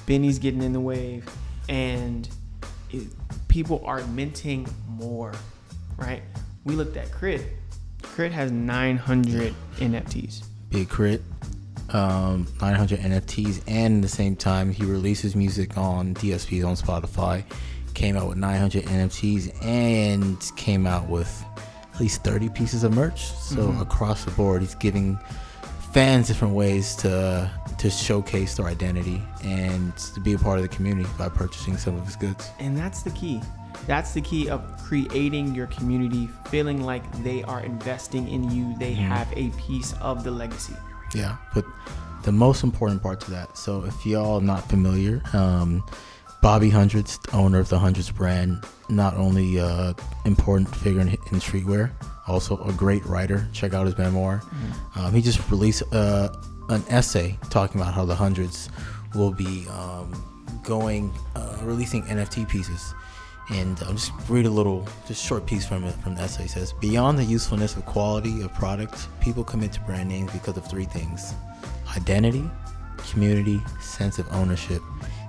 Benny's 0.07 0.39
getting 0.41 0.63
in 0.63 0.73
the 0.73 0.81
wave, 0.81 1.29
and 1.69 2.29
it, 2.91 3.09
people 3.49 3.83
are 3.85 4.03
minting 4.09 4.67
more, 4.89 5.33
right? 5.97 6.23
We 6.65 6.75
looked 6.75 6.97
at 6.97 7.11
Crit. 7.13 7.43
K.R.I.T. 8.17 8.35
has 8.35 8.51
900 8.53 9.55
NFTs. 9.77 10.45
Big 10.71 10.89
K.R.I.T., 10.89 11.23
um, 11.91 12.47
900 12.61 12.99
NFTs, 13.01 13.63
and 13.69 13.97
at 13.97 14.03
the 14.03 14.09
same 14.09 14.35
time 14.37 14.71
he 14.73 14.85
releases 14.85 15.37
music 15.37 15.77
on 15.79 16.15
DSPs 16.15 16.67
on 16.67 16.75
Spotify. 16.77 17.45
Came 17.95 18.17
out 18.17 18.29
with 18.29 18.39
900 18.39 18.85
NFTs 18.85 19.65
and 19.65 20.37
came 20.57 20.87
out 20.87 21.09
with 21.09 21.45
at 21.95 22.01
least 22.01 22.25
30 22.25 22.49
pieces 22.51 22.85
of 22.85 22.93
merch. 22.93 23.33
So 23.33 23.69
Mhm. 23.69 23.81
across 23.81 24.25
the 24.25 24.31
board, 24.33 24.63
he's 24.63 24.75
giving 24.75 25.19
fans 25.93 26.27
different 26.27 26.55
ways 26.55 26.95
to 26.97 27.51
to 27.91 27.97
showcase 27.97 28.57
their 28.57 28.67
identity 28.67 29.23
and 29.45 29.97
to 29.97 30.21
be 30.21 30.33
a 30.35 30.39
part 30.39 30.59
of 30.59 30.63
the 30.63 30.69
community 30.69 31.09
by 31.19 31.29
purchasing 31.29 31.77
some 31.77 31.97
of 31.97 32.05
his 32.05 32.17
goods. 32.17 32.51
And 32.59 32.77
that's 32.77 33.03
the 33.03 33.11
key. 33.11 33.41
That's 33.87 34.13
the 34.13 34.21
key 34.21 34.49
of 34.49 34.61
creating 34.83 35.55
your 35.55 35.67
community, 35.69 36.29
feeling 36.51 36.83
like 36.85 37.05
they 37.23 37.43
are 37.45 37.61
investing 37.61 38.27
in 38.29 38.51
you. 38.51 38.75
They 38.79 38.95
Mhm. 38.95 39.09
have 39.09 39.29
a 39.37 39.51
piece 39.51 39.93
of 40.01 40.25
the 40.25 40.31
legacy. 40.31 40.75
Yeah, 41.15 41.37
but 41.55 41.65
the 42.25 42.33
most 42.33 42.65
important 42.65 43.03
part 43.03 43.21
to 43.21 43.31
that. 43.33 43.57
So 43.57 43.85
if 43.85 44.05
y'all 44.05 44.41
not 44.41 44.69
familiar, 44.69 45.23
um, 45.33 45.85
Bobby 46.43 46.71
Hundreds, 46.71 47.19
owner 47.33 47.59
of 47.61 47.69
the 47.69 47.79
Hundreds 47.79 48.11
brand, 48.11 48.65
not 48.89 49.15
only 49.17 49.61
uh, 49.61 49.95
important 50.25 50.75
figure 50.75 51.01
in, 51.01 51.09
in 51.09 51.41
streetwear, 51.41 51.91
also 52.27 52.57
a 52.65 52.73
great 52.73 53.05
writer. 53.07 53.47
Check 53.53 53.75
out 53.75 53.87
his 53.87 53.97
memoir. 53.99 54.43
Um, 54.97 55.13
he 55.13 55.23
just 55.23 55.49
released 55.51 55.83
uh, 55.93 56.29
an 56.69 56.83
essay 56.89 57.39
talking 57.51 57.81
about 57.81 57.95
how 57.95 58.05
the 58.05 58.15
Hundreds 58.15 58.69
will 59.15 59.33
be 59.33 59.67
um, 59.69 60.13
going 60.63 61.13
uh, 61.35 61.59
releasing 61.63 62.03
NFT 62.05 62.49
pieces. 62.49 62.95
And 63.51 63.79
I'll 63.85 63.93
just 63.93 64.13
read 64.29 64.47
a 64.47 64.51
little, 64.51 64.87
just 65.07 65.25
short 65.25 65.47
piece 65.47 65.65
from 65.65 65.85
it 65.85 65.93
from 66.03 66.17
the 66.17 66.23
essay. 66.23 66.45
It 66.45 66.51
says, 66.51 66.73
Beyond 66.73 67.19
the 67.19 67.25
usefulness 67.25 67.77
of 67.77 67.87
quality 67.87 68.43
of 68.43 68.53
product, 68.55 69.09
people 69.21 69.45
commit 69.45 69.73
to 69.75 69.81
brand 69.81 70.09
names 70.09 70.33
because 70.33 70.57
of 70.57 70.69
three 70.69 70.85
things 70.85 71.35
identity, 71.97 72.51
community, 73.11 73.61
sense 73.81 74.19
of 74.19 74.27
ownership. 74.33 74.83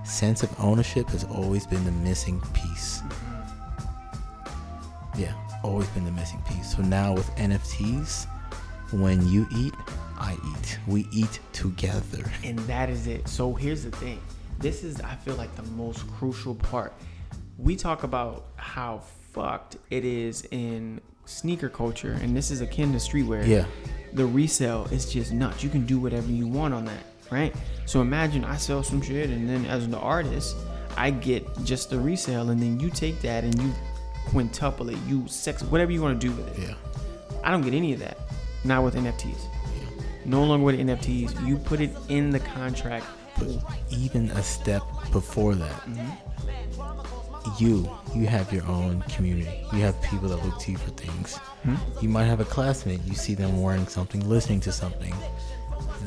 Sense 0.04 0.42
of 0.42 0.50
ownership 0.60 1.08
has 1.10 1.26
always 1.26 1.68
been 1.68 1.84
the 1.84 1.92
missing 1.92 2.42
piece. 2.54 3.02
Yeah, 5.18 5.34
always 5.64 5.88
been 5.90 6.06
the 6.06 6.12
missing 6.12 6.42
piece. 6.48 6.76
So 6.76 6.82
now 6.82 7.14
with 7.14 7.30
NFTs, 7.36 8.26
when 8.92 9.28
you 9.28 9.46
eat, 9.56 9.74
I 10.18 10.34
eat. 10.34 10.80
We 10.88 11.08
eat 11.12 11.40
together. 11.54 12.24
And 12.44 12.60
that 12.60 12.90
is 12.90 13.08
it. 13.08 13.28
So 13.28 13.54
here's 13.54 13.84
the 13.84 13.92
thing. 13.92 14.20
This 14.60 14.84
is 14.84 15.00
I 15.02 15.16
feel 15.16 15.36
like 15.36 15.56
the 15.56 15.70
most 15.72 16.08
crucial 16.14 16.56
part. 16.56 16.94
We 17.58 17.76
talk 17.76 18.04
about 18.04 18.48
how 18.56 19.02
fucked 19.32 19.78
it 19.90 20.06
is 20.06 20.48
in 20.52 21.02
sneaker 21.26 21.70
culture 21.70 22.18
and 22.22 22.36
this 22.36 22.52
is 22.52 22.62
akin 22.62 22.92
to 22.94 22.98
streetwear. 22.98 23.46
Yeah. 23.46 23.66
The 24.14 24.26
resale 24.26 24.88
is 24.92 25.12
just 25.12 25.34
nuts. 25.34 25.64
You 25.64 25.70
can 25.70 25.86
do 25.86 26.00
whatever 26.00 26.32
you 26.32 26.48
want 26.48 26.74
on 26.74 26.86
that, 26.86 27.04
right? 27.30 27.54
So 27.86 28.02
imagine 28.02 28.44
I 28.46 28.58
sell 28.58 28.82
some 28.84 29.02
shit 29.02 29.30
and 29.30 29.48
then 29.48 29.66
as 29.66 29.86
an 29.86 29.94
artist, 29.94 30.56
I 30.96 31.12
get 31.12 31.46
just 31.64 31.90
the 31.90 32.00
resale 32.00 32.50
and 32.50 32.62
then 32.62 32.80
you 32.80 32.90
take 32.90 33.22
that 33.22 33.44
and 33.44 33.62
you 33.62 33.72
quintuple 34.28 34.90
it, 34.90 34.98
you 35.08 35.28
sex 35.28 35.62
whatever 35.64 35.92
you 35.92 36.02
want 36.02 36.20
to 36.20 36.28
do 36.28 36.34
with 36.34 36.58
it. 36.58 36.68
Yeah. 36.70 36.76
I 37.44 37.52
don't 37.52 37.62
get 37.62 37.74
any 37.74 37.94
of 37.94 38.00
that. 38.00 38.18
Not 38.64 38.84
with 38.84 38.96
NFTs. 38.96 39.57
No 40.28 40.44
longer 40.44 40.66
with 40.66 40.80
NFTs. 40.80 41.48
You 41.48 41.58
put 41.58 41.80
it 41.82 41.92
in 42.10 42.30
the 42.30 42.40
contract. 42.40 43.06
But 43.40 43.48
even 43.90 44.30
a 44.32 44.44
step 44.44 44.82
before 45.12 45.56
that, 45.56 45.82
Mm-hmm. 45.88 47.64
you 47.64 47.90
you 48.16 48.28
have 48.28 48.52
your 48.52 48.66
own 48.68 49.02
community. 49.04 49.64
You 49.72 49.80
have 49.82 50.00
people 50.02 50.28
that 50.30 50.44
look 50.44 50.60
to 50.60 50.72
you 50.72 50.78
for 50.78 50.90
things. 50.92 51.38
Hmm? 51.64 51.76
You 52.02 52.10
might 52.10 52.26
have 52.26 52.40
a 52.42 52.46
classmate. 52.46 53.02
You 53.06 53.14
see 53.14 53.36
them 53.36 53.62
wearing 53.62 53.88
something, 53.88 54.28
listening 54.28 54.60
to 54.62 54.72
something. 54.72 55.14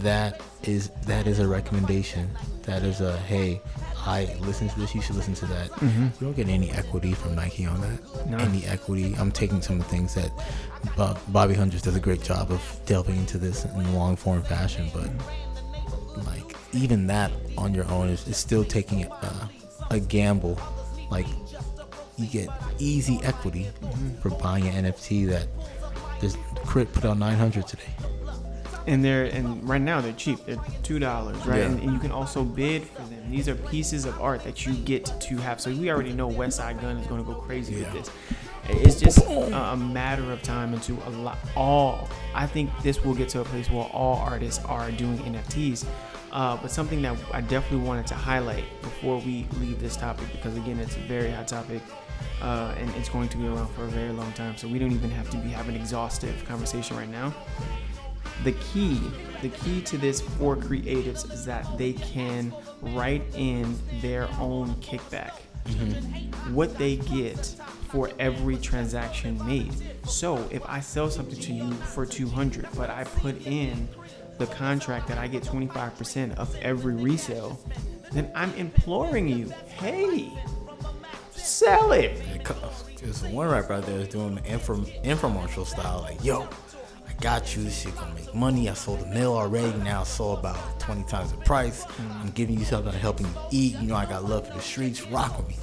That 0.02 0.40
is 0.64 0.90
that 1.06 1.26
is 1.26 1.38
a 1.38 1.46
recommendation. 1.48 2.28
That 2.62 2.82
is 2.82 3.00
a 3.00 3.16
hey, 3.20 3.60
I 4.06 4.34
listen 4.40 4.68
to 4.68 4.80
this. 4.80 4.94
You 4.94 5.02
should 5.02 5.16
listen 5.16 5.34
to 5.34 5.46
that. 5.46 5.70
Mhm. 5.72 6.04
You 6.20 6.26
don't 6.26 6.36
get 6.36 6.48
any 6.48 6.70
equity 6.70 7.12
from 7.12 7.34
Nike 7.34 7.66
on 7.66 7.80
that. 7.82 8.26
No. 8.30 8.38
Any 8.38 8.64
equity. 8.66 9.14
I'm 9.18 9.30
taking 9.30 9.60
some 9.60 9.80
of 9.80 9.84
the 9.84 9.88
things 9.90 10.14
that 10.14 10.30
Bob, 10.96 11.18
Bobby 11.28 11.54
Hundreds 11.54 11.82
does 11.82 11.96
a 11.96 12.00
great 12.00 12.22
job 12.22 12.50
of 12.50 12.60
delving 12.86 13.16
into 13.16 13.36
this 13.38 13.64
in 13.64 13.94
long 13.94 14.16
form 14.16 14.42
fashion, 14.42 14.90
but 14.94 15.10
like 16.26 16.56
even 16.72 17.06
that 17.08 17.30
on 17.58 17.74
your 17.74 17.84
own 17.90 18.08
is, 18.08 18.26
is 18.26 18.36
still 18.36 18.64
taking 18.64 19.04
a, 19.04 19.50
a 19.90 20.00
gamble. 20.00 20.58
Like 21.10 21.26
you 22.16 22.26
get 22.26 22.48
easy 22.78 23.18
equity 23.22 23.68
for 24.22 24.30
buying 24.30 24.66
an 24.68 24.86
NFT 24.86 25.26
that 25.28 25.46
this 26.20 26.34
K.R.I.T. 26.72 26.90
put 26.92 27.04
out 27.04 27.18
900 27.18 27.66
today. 27.66 27.82
And 28.86 29.04
they're 29.04 29.24
and 29.26 29.66
right 29.68 29.80
now 29.80 30.00
they're 30.00 30.12
cheap. 30.12 30.44
They're 30.46 30.56
two 30.82 30.98
dollars, 30.98 31.36
right? 31.46 31.58
Yeah. 31.58 31.66
And, 31.66 31.80
and 31.80 31.92
you 31.92 31.98
can 31.98 32.10
also 32.10 32.42
bid 32.44 32.84
for 32.84 33.02
them. 33.02 33.30
These 33.30 33.48
are 33.48 33.54
pieces 33.54 34.04
of 34.04 34.20
art 34.20 34.42
that 34.44 34.64
you 34.66 34.74
get 34.74 35.04
to 35.20 35.36
have. 35.36 35.60
So 35.60 35.70
we 35.70 35.90
already 35.90 36.12
know 36.12 36.28
Westside 36.28 36.80
Gunn 36.80 36.96
is 36.96 37.06
going 37.06 37.24
to 37.24 37.30
go 37.30 37.38
crazy 37.38 37.74
Yeah. 37.74 37.92
with 37.92 37.92
this. 37.92 38.10
It's 38.68 39.00
just 39.00 39.18
a, 39.18 39.72
a 39.72 39.76
matter 39.76 40.30
of 40.32 40.42
time 40.42 40.74
into 40.74 40.96
a 41.06 41.10
lot. 41.10 41.38
All 41.56 42.08
I 42.34 42.46
think 42.46 42.70
this 42.82 43.02
will 43.04 43.14
get 43.14 43.28
to 43.30 43.40
a 43.40 43.44
place 43.44 43.68
where 43.70 43.84
all 43.86 44.16
artists 44.18 44.64
are 44.64 44.90
doing 44.92 45.18
NFTs. 45.18 45.84
Uh, 46.32 46.56
but 46.58 46.70
something 46.70 47.02
that 47.02 47.16
I 47.32 47.40
definitely 47.40 47.84
wanted 47.86 48.06
to 48.08 48.14
highlight 48.14 48.64
before 48.82 49.18
we 49.18 49.46
leave 49.58 49.80
this 49.80 49.96
topic, 49.96 50.30
because 50.30 50.56
again, 50.56 50.78
it's 50.78 50.94
a 50.96 51.00
very 51.00 51.28
hot 51.32 51.48
topic, 51.48 51.82
uh, 52.40 52.72
and 52.78 52.88
it's 52.94 53.08
going 53.08 53.28
to 53.30 53.36
be 53.36 53.48
around 53.48 53.68
for 53.70 53.82
a 53.82 53.88
very 53.88 54.12
long 54.12 54.32
time. 54.34 54.56
So 54.56 54.68
we 54.68 54.78
don't 54.78 54.92
even 54.92 55.10
have 55.10 55.28
to 55.30 55.36
be 55.38 55.48
having 55.48 55.74
exhaustive 55.74 56.44
conversation 56.46 56.96
right 56.96 57.08
now 57.10 57.34
the 58.44 58.52
key 58.52 59.00
the 59.42 59.48
key 59.48 59.80
to 59.80 59.96
this 59.96 60.20
for 60.20 60.54
creatives 60.54 61.30
is 61.32 61.46
that 61.46 61.66
they 61.78 61.94
can 61.94 62.52
write 62.82 63.22
in 63.34 63.78
their 64.02 64.28
own 64.38 64.74
kickback. 64.76 65.32
Mm-hmm. 65.64 66.54
What 66.54 66.76
they 66.76 66.96
get 66.96 67.46
for 67.88 68.10
every 68.18 68.58
transaction 68.58 69.44
made. 69.46 69.72
So 70.06 70.46
if 70.50 70.62
i 70.66 70.80
sell 70.80 71.10
something 71.10 71.38
to 71.40 71.52
you 71.52 71.72
for 71.72 72.04
200 72.04 72.66
but 72.76 72.90
i 72.90 73.04
put 73.04 73.46
in 73.46 73.88
the 74.38 74.46
contract 74.46 75.06
that 75.08 75.18
i 75.18 75.26
get 75.26 75.42
25% 75.42 76.34
of 76.36 76.54
every 76.56 76.94
resale 76.94 77.60
then 78.10 78.30
i'm 78.34 78.52
imploring 78.54 79.28
you 79.28 79.52
hey 79.66 80.32
sell 81.50 81.92
it. 81.92 82.22
There's 83.00 83.22
one 83.24 83.48
rapper 83.48 83.74
out 83.74 83.86
there 83.86 83.98
that's 83.98 84.12
doing 84.12 84.36
the 84.36 84.44
info, 84.44 84.76
infomercial 84.76 85.66
style, 85.66 86.00
like, 86.00 86.22
yo, 86.22 86.48
got 87.20 87.54
you, 87.54 87.64
this 87.64 87.82
shit 87.82 87.94
gonna 87.96 88.14
make 88.14 88.34
money. 88.34 88.68
I 88.68 88.74
sold 88.74 89.02
a 89.02 89.06
mill 89.06 89.36
already, 89.36 89.76
now 89.78 90.00
I 90.00 90.04
sold 90.04 90.38
about 90.38 90.80
20 90.80 91.04
times 91.04 91.32
the 91.32 91.38
price. 91.38 91.84
Mm. 91.84 92.20
I'm 92.20 92.30
giving 92.30 92.58
you 92.58 92.64
something, 92.64 92.92
helping 92.92 93.26
you 93.26 93.32
eat. 93.50 93.74
You 93.76 93.88
know, 93.88 93.96
I 93.96 94.06
got 94.06 94.24
love 94.24 94.48
for 94.48 94.54
the 94.54 94.60
streets, 94.60 95.06
rock 95.06 95.36
with 95.36 95.48
me. 95.48 95.56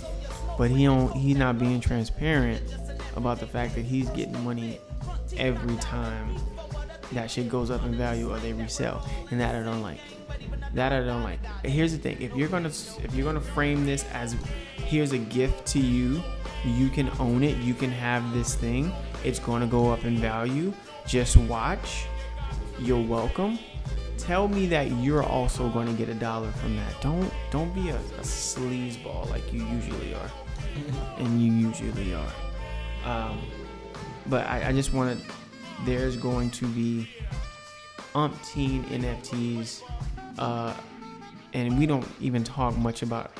but 0.58 0.70
he 0.70 0.86
don't 0.86 1.16
he 1.16 1.34
not 1.34 1.58
being 1.58 1.80
transparent 1.80 2.62
about 3.16 3.40
the 3.40 3.48
fact 3.48 3.76
that 3.76 3.86
he's 3.86 4.10
getting 4.12 4.44
money 4.44 4.80
every 5.38 5.76
time 5.78 6.36
that 7.14 7.32
shit 7.32 7.48
goes 7.50 7.72
up 7.72 7.84
in 7.86 7.96
value 7.96 8.32
or 8.32 8.38
they 8.40 8.54
resell. 8.54 9.08
And 9.32 9.40
that 9.40 9.56
i 9.56 9.64
don't 9.64 9.82
like. 9.82 10.00
That 10.74 10.94
i 10.94 11.00
don't 11.02 11.24
like. 11.24 11.40
Here's 11.66 11.92
the 11.92 11.98
thing. 11.98 12.22
If 12.22 12.36
you're 12.36 12.50
gonna 12.50 12.70
if 12.70 13.14
you're 13.14 13.26
gonna 13.26 13.42
frame 13.42 13.86
this 13.86 14.06
as 14.14 14.36
here's 14.76 15.12
a 15.12 15.18
gift 15.18 15.66
to 15.68 15.80
you 15.80 16.22
you 16.66 16.90
can 16.90 17.10
own 17.20 17.44
it. 17.44 17.58
You 17.58 17.74
can 17.74 17.92
have 17.92 18.34
this 18.34 18.56
thing. 18.56 18.92
It's 19.24 19.40
gonna 19.40 19.68
go 19.68 19.92
up 19.92 20.06
in 20.06 20.18
value 20.18 20.74
just 21.08 21.38
watch. 21.38 22.06
You're 22.80 23.02
welcome. 23.02 23.58
Tell 24.18 24.48
me 24.48 24.68
that 24.68 24.92
you're 24.92 25.24
also 25.24 25.70
going 25.70 25.88
to 25.88 25.94
get 25.94 26.10
a 26.10 26.14
dollar 26.14 26.52
from 26.52 26.76
that. 26.76 27.02
Don't 27.02 27.32
don't 27.50 27.74
be 27.74 27.90
a, 27.90 27.96
a 27.96 28.22
sleazeball 28.22 29.30
like 29.30 29.52
you 29.54 29.66
usually 29.66 30.14
are. 30.14 30.32
And 31.18 31.42
you 31.42 31.52
usually 31.52 32.14
are. 32.14 32.34
Um, 33.04 33.42
but 34.28 34.46
I, 34.46 34.70
I 34.70 34.72
just 34.74 34.94
want 34.94 35.20
to 35.20 35.26
there's 35.86 36.18
going 36.18 36.52
to 36.52 36.66
be 36.68 37.08
umpteen 38.14 38.84
nfts 38.86 39.82
uh, 40.40 40.74
and 41.54 41.78
we 41.78 41.86
don't 41.86 42.08
even 42.20 42.44
talk 42.44 42.76
much 42.78 43.02
about 43.02 43.32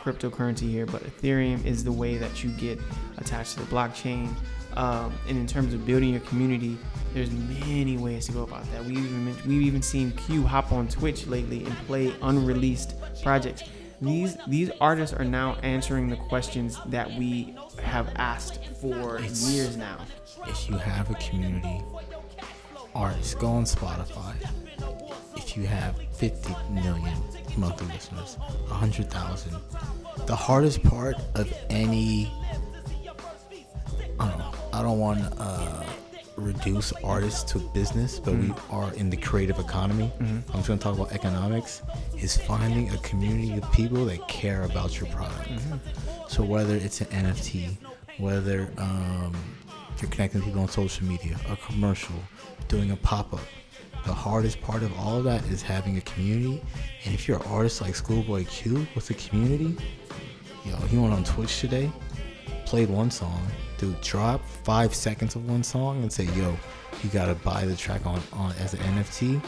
cryptocurrency 0.00 0.68
here 0.68 0.86
but 0.86 1.02
ethereum 1.04 1.64
is 1.64 1.84
the 1.84 1.92
way 1.92 2.16
that 2.16 2.44
you 2.44 2.50
get 2.50 2.78
attached 3.18 3.54
to 3.54 3.60
the 3.60 3.66
blockchain. 3.66 4.28
Um, 4.76 5.12
and 5.28 5.38
in 5.38 5.46
terms 5.46 5.72
of 5.72 5.86
building 5.86 6.10
your 6.10 6.20
community 6.20 6.76
there's 7.14 7.30
many 7.30 7.96
ways 7.96 8.26
to 8.26 8.32
go 8.32 8.42
about 8.42 8.70
that. 8.72 8.84
We 8.84 8.92
even 8.96 9.26
we've 9.46 9.62
even 9.62 9.82
seen 9.82 10.10
q 10.12 10.42
hop 10.42 10.72
on 10.72 10.88
twitch 10.88 11.26
lately 11.26 11.64
and 11.64 11.74
play 11.86 12.12
unreleased 12.22 12.94
projects. 13.22 13.62
These 14.02 14.36
these 14.48 14.70
artists 14.80 15.16
are 15.16 15.24
now 15.24 15.54
answering 15.62 16.08
the 16.10 16.16
questions 16.16 16.78
that 16.86 17.08
we 17.12 17.56
have 17.82 18.08
asked 18.16 18.64
for 18.80 19.16
It's- 19.18 19.48
years 19.50 19.76
now. 19.76 19.98
If 20.46 20.68
you 20.68 20.76
have 20.76 21.10
a 21.10 21.14
community, 21.14 21.80
artists, 22.94 23.34
go 23.34 23.46
on 23.46 23.64
Spotify. 23.64 24.34
If 25.36 25.56
you 25.56 25.64
have 25.66 25.96
50 26.12 26.54
million 26.70 27.16
monthly 27.56 27.86
listeners, 27.94 28.36
100,000, 28.68 29.52
the 30.26 30.36
hardest 30.36 30.82
part 30.82 31.16
of 31.34 31.52
any, 31.70 32.30
I 34.18 34.28
don't 34.28 34.38
know, 34.38 34.52
I 34.72 34.82
don't 34.82 34.98
want 34.98 35.20
to 35.20 35.40
uh, 35.40 35.84
reduce 36.36 36.92
artists 37.04 37.50
to 37.52 37.58
business, 37.58 38.18
but 38.18 38.34
we 38.34 38.48
mm-hmm. 38.48 38.74
are 38.74 38.92
in 38.94 39.10
the 39.10 39.16
creative 39.16 39.58
economy. 39.58 40.12
Mm-hmm. 40.18 40.50
I'm 40.50 40.56
just 40.56 40.68
gonna 40.68 40.80
talk 40.80 40.94
about 40.94 41.12
economics. 41.12 41.82
Is 42.16 42.36
finding 42.36 42.90
a 42.90 42.98
community 42.98 43.56
of 43.56 43.70
people 43.72 44.04
that 44.06 44.26
care 44.28 44.64
about 44.64 45.00
your 45.00 45.08
product. 45.10 45.48
Mm-hmm. 45.48 46.28
So 46.28 46.42
whether 46.42 46.74
it's 46.74 47.00
an 47.00 47.06
NFT, 47.08 47.76
whether 48.18 48.68
um, 48.78 49.34
you're 50.00 50.10
connecting 50.10 50.42
people 50.42 50.60
on 50.60 50.68
social 50.68 51.06
media, 51.06 51.36
a 51.48 51.56
commercial, 51.56 52.16
doing 52.68 52.90
a 52.90 52.96
pop 52.96 53.32
up. 53.32 53.40
The 54.04 54.12
hardest 54.12 54.60
part 54.60 54.82
of 54.82 54.92
all 54.98 55.16
of 55.18 55.24
that 55.24 55.42
is 55.46 55.62
having 55.62 55.96
a 55.96 56.00
community. 56.02 56.62
And 57.04 57.14
if 57.14 57.26
you're 57.26 57.38
an 57.38 57.46
artist 57.46 57.80
like 57.80 57.94
Schoolboy 57.94 58.44
Q 58.44 58.86
with 58.94 59.08
a 59.10 59.14
community, 59.14 59.76
yo, 60.64 60.76
he 60.88 60.98
went 60.98 61.14
on 61.14 61.24
Twitch 61.24 61.60
today, 61.60 61.90
played 62.66 62.90
one 62.90 63.10
song, 63.10 63.40
dude, 63.78 64.00
drop 64.00 64.44
five 64.64 64.94
seconds 64.94 65.34
of 65.34 65.48
one 65.48 65.62
song 65.62 66.02
and 66.02 66.12
say, 66.12 66.24
yo, 66.36 66.56
you 67.02 67.10
gotta 67.10 67.34
buy 67.36 67.64
the 67.64 67.76
track 67.76 68.04
on, 68.06 68.20
on 68.32 68.52
as 68.60 68.74
an 68.74 68.80
NFT. 68.80 69.42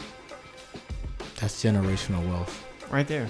That's 1.41 1.63
generational 1.63 2.27
wealth. 2.29 2.65
Right 2.91 3.07
there. 3.07 3.29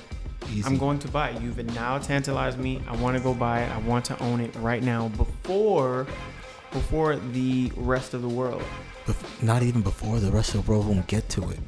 Easy. 0.50 0.64
I'm 0.64 0.78
going 0.78 0.98
to 1.00 1.08
buy 1.08 1.30
it. 1.30 1.42
You've 1.42 1.58
now 1.74 1.98
tantalized 1.98 2.58
me. 2.58 2.80
I 2.86 2.94
want 2.96 3.16
to 3.16 3.22
go 3.22 3.34
buy 3.34 3.62
it. 3.62 3.72
I 3.72 3.78
want 3.78 4.04
to 4.06 4.22
own 4.22 4.40
it 4.40 4.54
right 4.56 4.82
now 4.82 5.08
before 5.08 6.06
before 6.72 7.16
the 7.16 7.72
rest 7.76 8.14
of 8.14 8.22
the 8.22 8.28
world. 8.28 8.62
Bef- 9.06 9.42
not 9.42 9.62
even 9.62 9.82
before 9.82 10.20
the 10.20 10.30
rest 10.30 10.54
of 10.54 10.64
the 10.64 10.70
world 10.70 10.86
won't 10.86 11.06
get 11.06 11.28
to 11.30 11.48
it. 11.50 11.58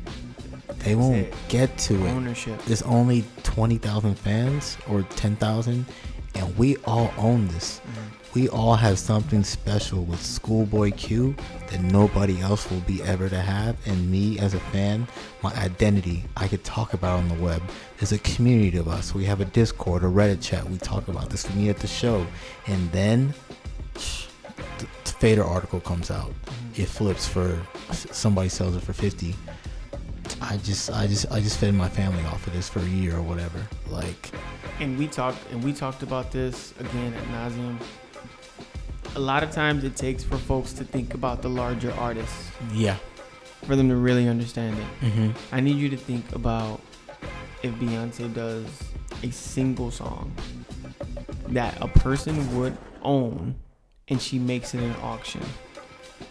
They 0.80 0.94
won't 0.94 1.16
it. 1.16 1.34
get 1.48 1.76
to 1.78 1.94
it. 2.06 2.10
Ownership. 2.10 2.62
There's 2.64 2.82
only 2.82 3.24
20,000 3.42 4.14
fans 4.16 4.76
or 4.88 5.02
10,000, 5.02 5.86
and 6.34 6.58
we 6.58 6.76
all 6.84 7.12
own 7.16 7.48
this. 7.48 7.80
Mm-hmm. 7.80 8.17
We 8.34 8.48
all 8.48 8.74
have 8.74 8.98
something 8.98 9.42
special 9.42 10.04
with 10.04 10.22
Schoolboy 10.22 10.92
Q 10.92 11.34
that 11.70 11.80
nobody 11.80 12.40
else 12.40 12.70
will 12.70 12.80
be 12.80 13.02
ever 13.02 13.28
to 13.28 13.40
have. 13.40 13.76
And 13.86 14.10
me 14.10 14.38
as 14.38 14.54
a 14.54 14.60
fan, 14.60 15.08
my 15.42 15.52
identity, 15.54 16.24
I 16.36 16.46
could 16.46 16.62
talk 16.62 16.92
about 16.92 17.18
on 17.18 17.28
the 17.28 17.34
web. 17.42 17.62
There's 17.96 18.12
a 18.12 18.18
community 18.18 18.76
of 18.76 18.86
us. 18.86 19.14
We 19.14 19.24
have 19.24 19.40
a 19.40 19.46
Discord, 19.46 20.02
a 20.02 20.06
Reddit 20.06 20.42
chat. 20.42 20.68
We 20.68 20.76
talk 20.76 21.08
about 21.08 21.30
this. 21.30 21.48
We 21.48 21.62
meet 21.62 21.70
at 21.70 21.78
the 21.78 21.86
show. 21.86 22.26
And 22.66 22.92
then 22.92 23.32
the 23.94 24.86
Fader 25.04 25.44
article 25.44 25.80
comes 25.80 26.10
out. 26.10 26.30
Mm-hmm. 26.30 26.82
It 26.82 26.88
flips 26.88 27.26
for 27.26 27.58
somebody 27.92 28.48
sells 28.48 28.76
it 28.76 28.82
for 28.82 28.92
50. 28.92 29.34
I 30.40 30.58
just, 30.58 30.90
I 30.90 31.06
just, 31.06 31.30
I 31.32 31.40
just 31.40 31.58
fed 31.58 31.74
my 31.74 31.88
family 31.88 32.24
off 32.26 32.46
of 32.46 32.52
this 32.52 32.68
for 32.68 32.80
a 32.80 32.84
year 32.84 33.16
or 33.16 33.22
whatever. 33.22 33.66
Like, 33.88 34.30
and 34.78 34.96
we 34.96 35.08
talked 35.08 35.38
and 35.50 35.64
we 35.64 35.72
talked 35.72 36.02
about 36.02 36.30
this 36.30 36.74
again 36.78 37.14
at 37.14 37.24
nauseum. 37.24 37.80
A 39.18 39.20
lot 39.20 39.42
of 39.42 39.50
times 39.50 39.82
it 39.82 39.96
takes 39.96 40.22
for 40.22 40.38
folks 40.38 40.72
to 40.74 40.84
think 40.84 41.12
about 41.12 41.42
the 41.42 41.48
larger 41.48 41.92
artists 41.94 42.52
yeah. 42.72 42.98
for 43.64 43.74
them 43.74 43.88
to 43.88 43.96
really 43.96 44.28
understand 44.28 44.78
it. 44.78 45.06
Mm-hmm. 45.06 45.30
I 45.52 45.58
need 45.58 45.74
you 45.74 45.88
to 45.88 45.96
think 45.96 46.32
about 46.36 46.80
if 47.64 47.74
Beyonce 47.74 48.32
does 48.32 48.64
a 49.24 49.30
single 49.32 49.90
song 49.90 50.32
that 51.48 51.76
a 51.80 51.88
person 51.88 52.56
would 52.56 52.78
own 53.02 53.56
and 54.06 54.22
she 54.22 54.38
makes 54.38 54.72
it 54.74 54.82
an 54.82 54.94
auction. 55.02 55.42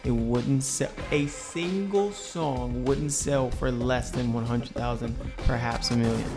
It 0.05 0.11
wouldn't 0.11 0.63
sell 0.63 0.91
a 1.11 1.27
single 1.27 2.13
song 2.13 2.85
wouldn't 2.85 3.11
sell 3.11 3.51
for 3.51 3.69
less 3.69 4.11
than 4.11 4.31
100,000, 4.31 5.13
perhaps 5.39 5.91
a 5.91 5.97
million. 5.97 6.31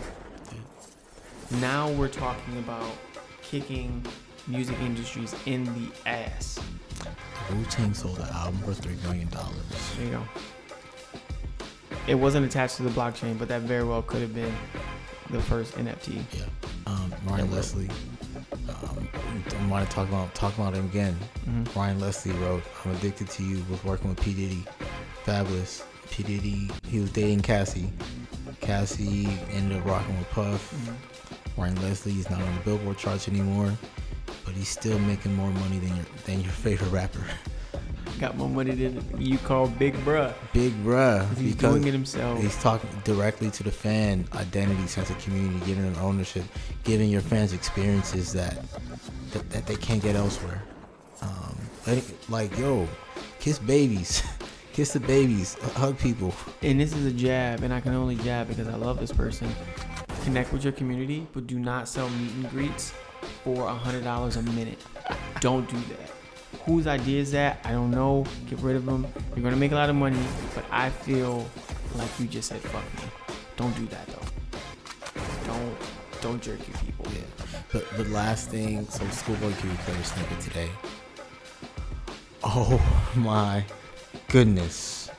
Now 1.61 1.89
we're 1.91 2.09
talking 2.09 2.57
about 2.57 2.91
kicking 3.41 4.05
music 4.47 4.77
industries 4.81 5.35
in 5.45 5.63
the 5.65 5.89
ass. 6.09 6.59
Wu 7.51 7.63
Tang 7.65 7.93
sold 7.93 8.17
the 8.17 8.31
album 8.33 8.59
for 8.59 8.73
three 8.73 8.95
million 9.03 9.27
dollars. 9.29 9.55
There 9.97 10.05
you 10.05 10.11
go. 10.11 10.23
It 12.07 12.15
wasn't 12.15 12.45
attached 12.45 12.77
to 12.77 12.83
the 12.83 12.89
blockchain, 12.89 13.37
but 13.37 13.47
that 13.49 13.61
very 13.61 13.83
well 13.83 14.01
could 14.01 14.21
have 14.21 14.33
been 14.33 14.53
the 15.29 15.41
first 15.41 15.73
NFT. 15.77 16.23
Yeah. 16.37 16.45
Um, 16.87 17.13
Ryan 17.25 17.47
Yeah. 17.49 17.55
Leslie. 17.55 17.89
Um, 18.69 19.07
I 19.59 19.67
want 19.67 19.87
to 19.89 19.95
talk 19.95 20.07
about 20.07 20.33
talk 20.33 20.53
about 20.57 20.73
him 20.73 20.85
again. 20.85 21.17
Mhm. 21.47 21.75
Ryan 21.75 21.99
Leslie 21.99 22.31
wrote, 22.33 22.63
"I'm 22.85 22.91
addicted 22.95 23.29
to 23.31 23.43
you." 23.43 23.63
Was 23.69 23.83
working 23.83 24.09
with 24.09 24.19
P 24.21 24.33
Diddy, 24.33 24.63
Fabolous. 25.25 25.83
P 26.09 26.23
Diddy, 26.23 26.69
he 26.87 26.99
was 26.99 27.09
dating 27.11 27.41
Cassie. 27.41 27.89
Cassie 28.59 29.39
ended 29.53 29.77
up 29.79 29.85
rocking 29.85 30.17
with 30.17 30.29
Puff. 30.31 30.73
Mhm. 30.73 30.95
Ryan 31.57 31.81
Leslie 31.81 32.19
is 32.19 32.29
not 32.29 32.41
on 32.41 32.53
the 32.55 32.61
Billboard 32.61 32.97
charts 32.97 33.27
anymore, 33.27 33.77
but 34.51 34.57
he's 34.57 34.67
still 34.67 34.99
making 34.99 35.33
more 35.33 35.49
money 35.49 35.79
than 35.79 35.95
your 35.95 36.05
than 36.25 36.41
your 36.41 36.51
favorite 36.51 36.89
rapper, 36.89 37.23
Got 38.19 38.35
more 38.35 38.49
money 38.49 38.71
than 38.71 39.01
you 39.17 39.37
call 39.37 39.67
Big 39.67 39.95
Bruh. 40.03 40.33
Big 40.51 40.73
Bruh. 40.83 41.25
He's 41.37 41.55
doing 41.55 41.87
it 41.87 41.93
himself. 41.93 42.39
He's 42.41 42.61
talking 42.61 42.89
directly 43.05 43.49
to 43.49 43.63
the 43.63 43.71
fan, 43.71 44.27
identity, 44.33 44.85
sense 44.87 45.09
of 45.09 45.17
community, 45.19 45.65
giving 45.65 45.89
them 45.89 46.03
ownership, 46.03 46.43
giving 46.83 47.09
your 47.09 47.21
fans 47.21 47.53
experiences 47.53 48.33
that 48.33 48.61
that, 49.31 49.49
that 49.51 49.67
they 49.67 49.75
can't 49.75 50.03
get 50.03 50.15
elsewhere. 50.15 50.61
Um, 51.21 51.57
like, 52.27 52.57
yo, 52.57 52.89
kiss 53.39 53.57
babies, 53.57 54.21
kiss 54.73 54.91
the 54.91 54.99
babies, 54.99 55.53
hug 55.75 55.97
people. 55.97 56.33
And 56.61 56.77
this 56.77 56.93
is 56.93 57.05
a 57.05 57.11
jab, 57.11 57.63
and 57.63 57.73
I 57.73 57.79
can 57.79 57.93
only 57.93 58.17
jab 58.17 58.49
because 58.49 58.67
I 58.67 58.75
love 58.75 58.99
this 58.99 59.13
person. 59.13 59.47
Connect 60.25 60.51
with 60.51 60.65
your 60.65 60.73
community, 60.73 61.25
but 61.31 61.47
do 61.47 61.57
not 61.57 61.87
sell 61.87 62.09
meet 62.09 62.31
and 62.33 62.49
greets 62.49 62.93
for 63.43 63.67
a 63.67 63.73
hundred 63.73 64.03
dollars 64.03 64.35
a 64.35 64.41
minute. 64.43 64.79
Don't 65.39 65.69
do 65.69 65.77
that. 65.77 66.09
Whose 66.65 66.85
idea 66.87 67.21
is 67.21 67.31
that? 67.31 67.59
I 67.63 67.71
don't 67.71 67.91
know. 67.91 68.25
Get 68.49 68.59
rid 68.59 68.75
of 68.75 68.85
them. 68.85 69.07
You're 69.35 69.43
gonna 69.43 69.55
make 69.55 69.71
a 69.71 69.75
lot 69.75 69.89
of 69.89 69.95
money, 69.95 70.19
but 70.53 70.65
I 70.71 70.89
feel 70.89 71.45
like 71.95 72.09
you 72.19 72.27
just 72.27 72.49
said 72.49 72.61
fuck 72.61 72.83
me. 72.95 73.35
Don't 73.55 73.75
do 73.75 73.85
that 73.87 74.07
though. 74.07 75.21
Don't 75.45 75.77
don't 76.21 76.41
jerk 76.41 76.59
your 76.67 76.77
people. 76.77 77.05
Yeah. 77.13 77.59
But 77.71 77.89
the 77.97 78.03
last 78.05 78.49
thing, 78.49 78.85
so 78.87 79.07
Schoolboy 79.09 79.53
Q 79.53 79.69
played 79.69 79.97
a 79.97 80.03
snippet 80.03 80.39
today. 80.39 80.69
Oh 82.43 82.81
my 83.15 83.63
goodness! 84.27 85.09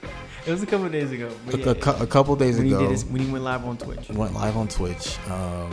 It 0.47 0.51
was 0.51 0.63
a 0.63 0.67
couple 0.67 0.87
of 0.87 0.93
days 0.93 1.13
ago. 1.13 1.31
A, 1.53 1.57
yeah, 1.57 1.67
a, 1.67 2.03
a 2.03 2.07
couple 2.07 2.35
days 2.37 2.59
when 2.59 2.67
ago, 2.67 2.79
he 2.79 2.85
did 2.85 2.91
his, 2.91 3.05
when 3.05 3.23
he 3.23 3.31
went 3.31 3.45
live 3.45 3.65
on 3.65 3.79
Twitch. 3.79 4.09
went 4.11 4.35
live 4.35 4.57
on 4.57 4.69
Twitch. 4.69 5.19
Um, 5.29 5.73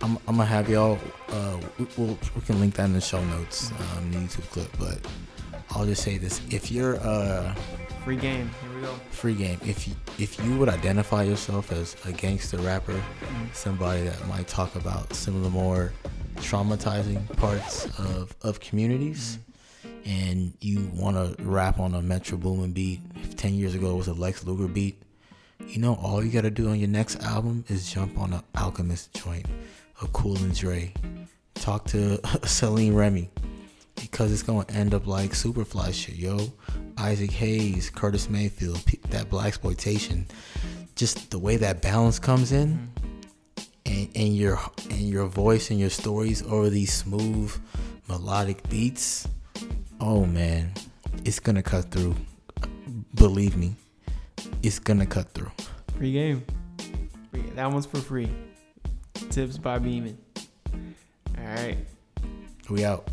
I'm, 0.00 0.16
I'm 0.28 0.36
gonna 0.36 0.44
have 0.44 0.68
y'all. 0.68 0.98
Uh, 1.28 1.58
we, 1.78 1.86
we'll, 1.96 2.18
we 2.34 2.40
can 2.42 2.60
link 2.60 2.74
that 2.74 2.84
in 2.84 2.92
the 2.92 3.00
show 3.00 3.22
notes, 3.24 3.72
um, 3.96 4.12
the 4.12 4.18
YouTube 4.18 4.48
clip. 4.50 4.70
But 4.78 4.98
I'll 5.70 5.86
just 5.86 6.02
say 6.02 6.18
this: 6.18 6.40
if 6.50 6.70
you're 6.70 6.96
uh, 7.00 7.54
Free 8.04 8.16
game. 8.16 8.48
Here 8.62 8.74
we 8.76 8.82
go. 8.82 8.94
free 9.10 9.34
game, 9.34 9.58
if 9.66 9.86
you 9.86 9.94
if 10.18 10.42
you 10.42 10.56
would 10.56 10.68
identify 10.70 11.24
yourself 11.24 11.72
as 11.72 11.94
a 12.06 12.12
gangster 12.12 12.56
rapper, 12.58 12.92
Mm. 12.94 13.54
somebody 13.54 14.02
that 14.04 14.26
might 14.28 14.46
talk 14.48 14.74
about 14.76 15.12
some 15.12 15.36
of 15.36 15.42
the 15.42 15.50
more 15.50 15.92
traumatizing 16.36 17.20
parts 17.36 17.86
of 17.98 18.34
of 18.42 18.60
communities. 18.60 19.38
And 20.06 20.54
you 20.60 20.90
want 20.94 21.16
to 21.16 21.42
rap 21.42 21.78
on 21.78 21.94
a 21.94 22.00
Metro 22.00 22.38
Boomin 22.38 22.72
beat? 22.72 23.00
If 23.24 23.36
ten 23.36 23.52
years 23.54 23.74
ago 23.74 23.90
it 23.90 23.96
was 23.96 24.08
a 24.08 24.14
Lex 24.14 24.44
Luger 24.44 24.68
beat, 24.68 25.02
you 25.66 25.78
know, 25.80 25.96
all 26.02 26.24
you 26.24 26.30
gotta 26.30 26.50
do 26.50 26.68
on 26.68 26.78
your 26.78 26.88
next 26.88 27.20
album 27.22 27.64
is 27.68 27.92
jump 27.92 28.18
on 28.18 28.32
an 28.32 28.42
Alchemist 28.56 29.12
joint, 29.12 29.44
a 30.02 30.06
Cool 30.08 30.36
and 30.36 30.54
Dre, 30.54 30.92
talk 31.54 31.84
to 31.86 32.20
Salaam 32.46 32.94
Remi, 32.94 33.30
because 33.96 34.32
it's 34.32 34.42
gonna 34.42 34.66
end 34.68 34.94
up 34.94 35.06
like 35.06 35.32
Superfly 35.32 35.92
shit, 35.92 36.16
yo. 36.16 36.38
Isaac 36.96 37.30
Hayes, 37.30 37.90
Curtis 37.90 38.28
Mayfield, 38.28 38.78
that 39.10 39.30
blaxploitation, 39.30 40.24
just 40.96 41.30
the 41.30 41.38
way 41.38 41.56
that 41.56 41.80
balance 41.80 42.18
comes 42.18 42.50
in, 42.50 42.90
mm-hmm. 43.56 43.92
and, 43.92 44.08
and 44.16 44.36
your 44.36 44.58
and 44.90 45.00
your 45.00 45.26
voice 45.26 45.70
and 45.70 45.78
your 45.78 45.90
stories 45.90 46.42
over 46.42 46.70
these 46.70 46.92
smooth 46.92 47.52
melodic 48.08 48.68
beats. 48.68 49.28
Oh 50.00 50.24
man, 50.26 50.72
it's 51.24 51.40
gonna 51.40 51.62
cut 51.62 51.90
through. 51.90 52.16
Believe 53.14 53.56
me, 53.56 53.74
it's 54.62 54.78
gonna 54.78 55.06
cut 55.06 55.30
through. 55.32 55.52
Free 55.96 56.12
game. 56.12 56.44
That 57.54 57.70
one's 57.70 57.86
for 57.86 57.98
free. 57.98 58.30
Tips 59.38 59.56
by 59.56 59.78
Beeman. 59.78 60.18
All 61.38 61.44
right. 61.44 61.78
We 62.68 62.84
out. 62.84 63.08